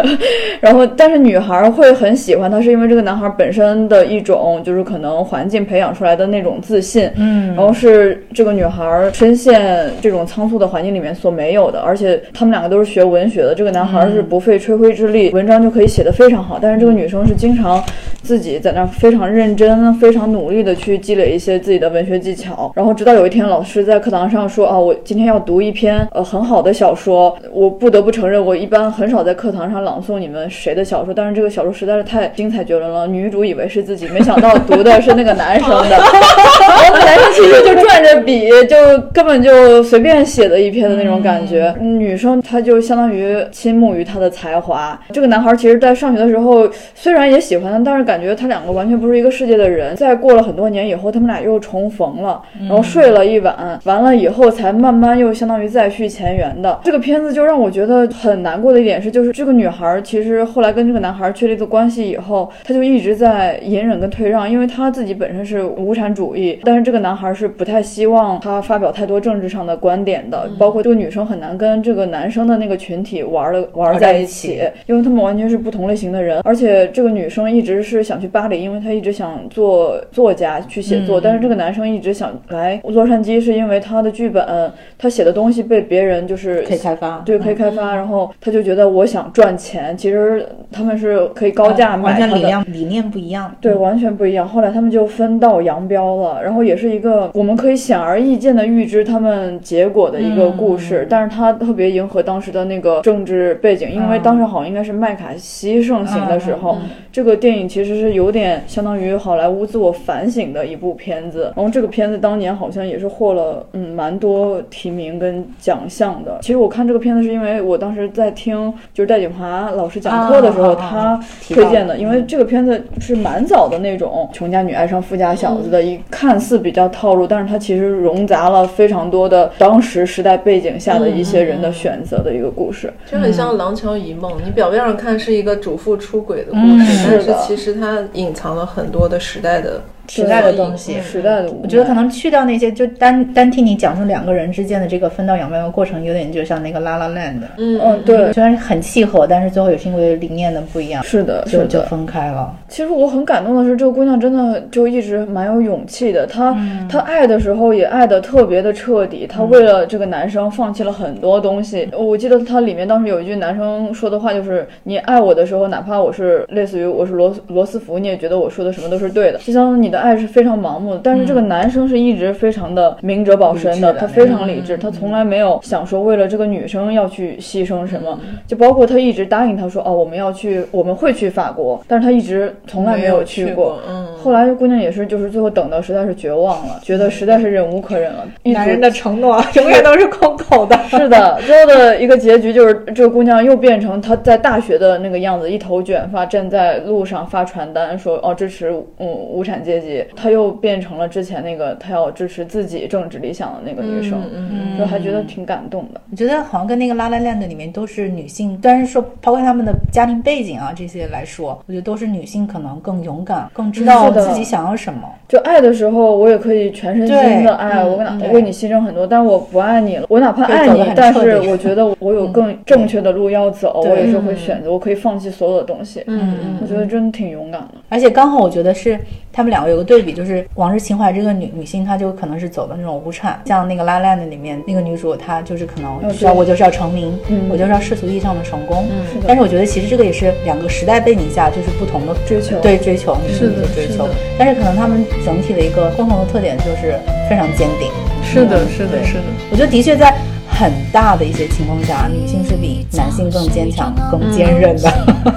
[0.61, 17.82] 然后但是女孩会很喜欢他，是因为这个男孩本身的一种就是可能环境培养出来的那种自信，嗯，然后是这个女孩深陷这种仓促的环境里面所没有的，而且他们两个都是学文学的，这个男孩是不费吹灰之力，文章就可以写得非常好，但是这个女生是经常
[18.22, 38.76] 自己在那儿非常认真、非常努力的去积累一些自己的文学技巧，然后直到有一天老师在课堂上说啊，我今天要读一篇呃很好的小说，我不得不承认，我一般很少在课堂上朗诵你们谁的小说，但是这个小说实在是太精彩绝伦了，女主以为是自己，没想到读的是那个男生的， 然后男生其实就转着笔，就
[39.12, 44.99] 根本就随便写的一篇的那种感觉，女生她就相当于倾慕于他的才华。
[45.12, 49.95] 这个男孩其实，在上学的时候虽然也喜欢他，但是感觉他两个完全不是一个世界的人。
[49.95, 56.80] 在过了很多年以后，他们俩又重逢了，然后睡了一晚，完了以后才慢慢又相当于再续前缘的。
[56.85, 92.40] 这个片子就让我觉得很难过的一点是，就是这个女孩其实后来跟这个男孩确立的关系以后，他就一直在隐忍跟退让，因为他自己本身是无产主义，但是这个男孩是不太希望他发表太多政治上的观点的，包括这个女生很难跟这个男生的那个群体玩的玩在一起，因为他们完全是不同类型的人，而且这个女生一直是想去巴黎，因为她一直想做作家去写作，但是这个男生一直想来洛杉矶，是因为他的剧本他写的东西被别人就是可以开发，对，可以开发，然后他就觉得我想赚钱，其实他们是可以高价买完全他的。
[92.40, 94.46] 理念理念不一样，对，完全不一样。
[94.46, 106.76] 后来他们就分道扬镳了，然后也是一个我们可以显而易见的预知他们结果的一个故事，但是它特别迎合当时的那个政治背景，因为当时好像应该是麦卡锡盛行的时候，
[107.10, 111.52] 这个电影其实是有点相当于好莱坞自我反省的一部片子。
[111.56, 116.38] 然后这个片子当年好像也是获了嗯蛮多提名跟奖项的。
[116.42, 132.92] 其实我看这个片子是因为我当时在听就是戴锦华老师讲课的时候，啊啊啊他推荐的，因为这个片子是蛮早的那种穷家女爱上富家小子的，一看似比较套路，但是它其实融杂了非常多的当时时代背景下的一些人的选择的一个故事。
[133.11, 141.00] 就很像《廊桥遗梦》，你表面上看是一个主妇出轨的故嗯事，但是其实它隐藏了很多的时代的时代的东西。
[141.00, 151.86] 时代的我觉得可能去掉那些，就单单听你讲述两个人之间的这个分道扬镳的过程，有点就像那个《La La Land》，嗯嗯，对，虽然很契合，但是最后也是因为理念的不一样，是的，就是就的。
[151.86, 152.55] 分开了。
[152.68, 156.26] 其实我很感动的是，这个姑娘真的就一直蛮有勇气的。
[156.26, 156.57] 她、
[156.88, 161.88] 她爱的时候也爱的特别的彻底，她为了这个男生放弃了很多东西。
[161.96, 169.38] 我记得她里面当时有一句男生说的话，就是你爱我的时候，哪怕我是类似于我是罗罗斯福，你也觉得我说的什么都是对的。
[169.38, 183.78] 就像你的爱是非常盲目的，但是这个男生是一直非常的明哲保身的，他非常理智，他从来没有想说为了这个女生要去牺牲什么，就包括他一直答应他说哦我们要去我们会去法国，但是他一直从来没有去过。
[183.88, 188.26] 嗯，后来姑娘也是，就是最后等到实在是绝望了，觉得实在是忍无可忍了。
[188.42, 190.76] 男人的承诺永远都是空口的。
[190.88, 199.84] 是的，最后的一个结局就是这个姑娘又变成她在大学的那个样子，一头卷发站在路上发传单说哦支持嗯无产阶级，
[200.16, 206.01] 她又变成了之前那个她要支持自己政治理想的那个女生，嗯就还觉得挺感动的。
[206.11, 215.01] 我觉得好像跟那个《拉拉链》的里面都是女性，但是说抛开她们的家庭背景啊这些来说，我觉得都是女性可能更勇敢，更知道自己想要什么。
[215.28, 220.07] 就爱的时候，我也可以全身心的爱，嗯我为你牺牲很多，但是我不爱你了。
[220.09, 226.03] 我哪怕爱你但是我觉得我有更正确的路要走，对我也是会选择，我可以放弃所有的东西。
[226.07, 227.74] 嗯我觉得真的挺勇敢的。
[227.89, 228.99] 而且刚好我觉得是
[229.32, 238.87] 他们两个有个对比，就是《往日情怀》这个女女性，她就可能是走的那种无产，像那个《La La Land》里面那个女主，她就是可能需要我就是要成名，嗯我就是要世俗意义上的成功。
[239.12, 246.97] 是但是我觉得其实这个也是两个时代背景下就是不同的追求对追求女性的是的追求是，但是可能他们整体的一个共同的特点就是
[247.29, 247.91] 非常坚定。
[248.22, 249.25] 是的，是的，是的。
[249.51, 250.16] 我觉得的确在
[250.49, 254.91] 很大的一些情况下，女性是比男性更坚强、更坚韧的。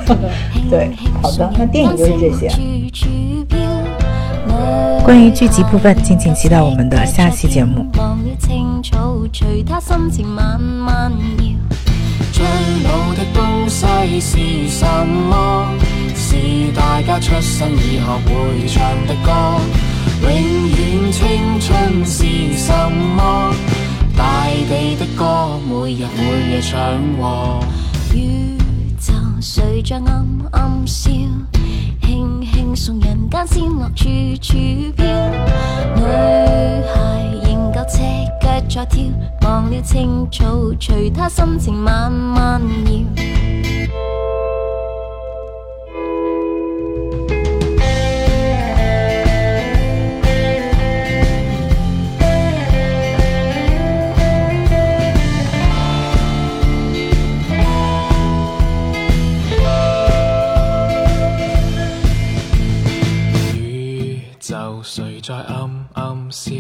[0.70, 0.90] 对，
[1.22, 2.50] 好的，那电影就是这些。
[5.04, 7.90] 关于剧集部分，敬请期待我们的下期节目。
[7.98, 11.44] 忘了青草，隨他心情慢慢搖。
[12.34, 12.46] 最
[12.84, 15.74] 老的東西是什麼？
[16.16, 16.36] 是
[16.74, 19.32] 家出生已學會唱的歌。
[20.22, 22.26] 永遠青春是
[22.58, 23.54] 什麼？
[24.18, 26.20] 大地的歌，每日每
[26.52, 26.78] 夜唱
[27.20, 27.64] 和。
[28.14, 28.58] 宇
[29.00, 31.12] 宙誰在暗暗笑？
[32.02, 34.06] 輕輕送人间仙乐处
[34.40, 34.54] 处
[34.96, 35.04] 飘。
[35.96, 36.04] 女
[36.86, 37.98] 孩仍舊赤
[38.40, 39.04] 脚在跳，
[39.42, 40.46] 忘了青草，
[40.80, 43.37] 随她心情慢慢摇。
[65.28, 66.54] 在暗暗笑？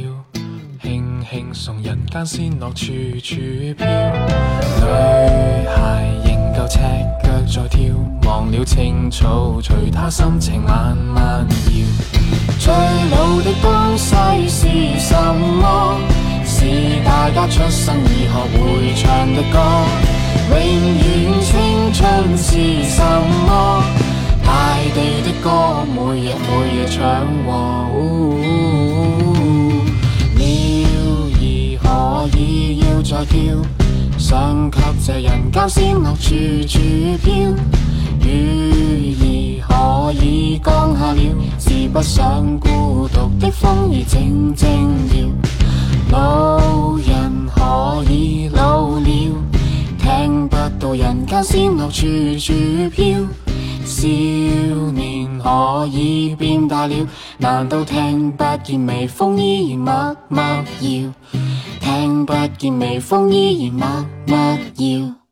[0.83, 2.83] 輕輕送人間仙樂處
[3.21, 3.35] 處
[3.77, 3.85] 飄。
[4.81, 4.85] 女
[5.69, 6.77] 孩仍舊赤
[7.47, 7.95] 腳在跳，
[8.25, 11.85] 忘了青草，隨她心情慢慢搖。
[12.59, 12.73] 最
[13.09, 14.67] 老的東西是
[14.99, 15.97] 什麼？
[16.43, 16.65] 是
[17.05, 19.55] 大家出生已學會唱的歌。
[20.49, 23.01] 永遠青春是什
[23.47, 23.81] 麼？
[24.45, 26.99] 大地的歌，每日每夜唱
[27.45, 28.56] 和。
[33.07, 33.61] 以要再跳？
[34.17, 36.79] 想给这人間仙樂處處
[37.23, 37.55] 飄。
[38.25, 41.21] 雨兒可以降下了？
[41.57, 44.65] 是不想孤獨的風兒靜靜
[45.15, 45.29] 搖。
[46.11, 49.05] 老人可以老了？
[49.99, 52.53] 聽不到人間仙樂處處
[52.95, 53.27] 飄。
[53.85, 54.05] 少
[54.91, 57.07] 年可以變大了？
[57.37, 60.43] 難道聽不見微風依然默默
[60.81, 61.13] 搖？
[61.87, 64.37] 听不见微风依然默默
[64.75, 65.26] 摇。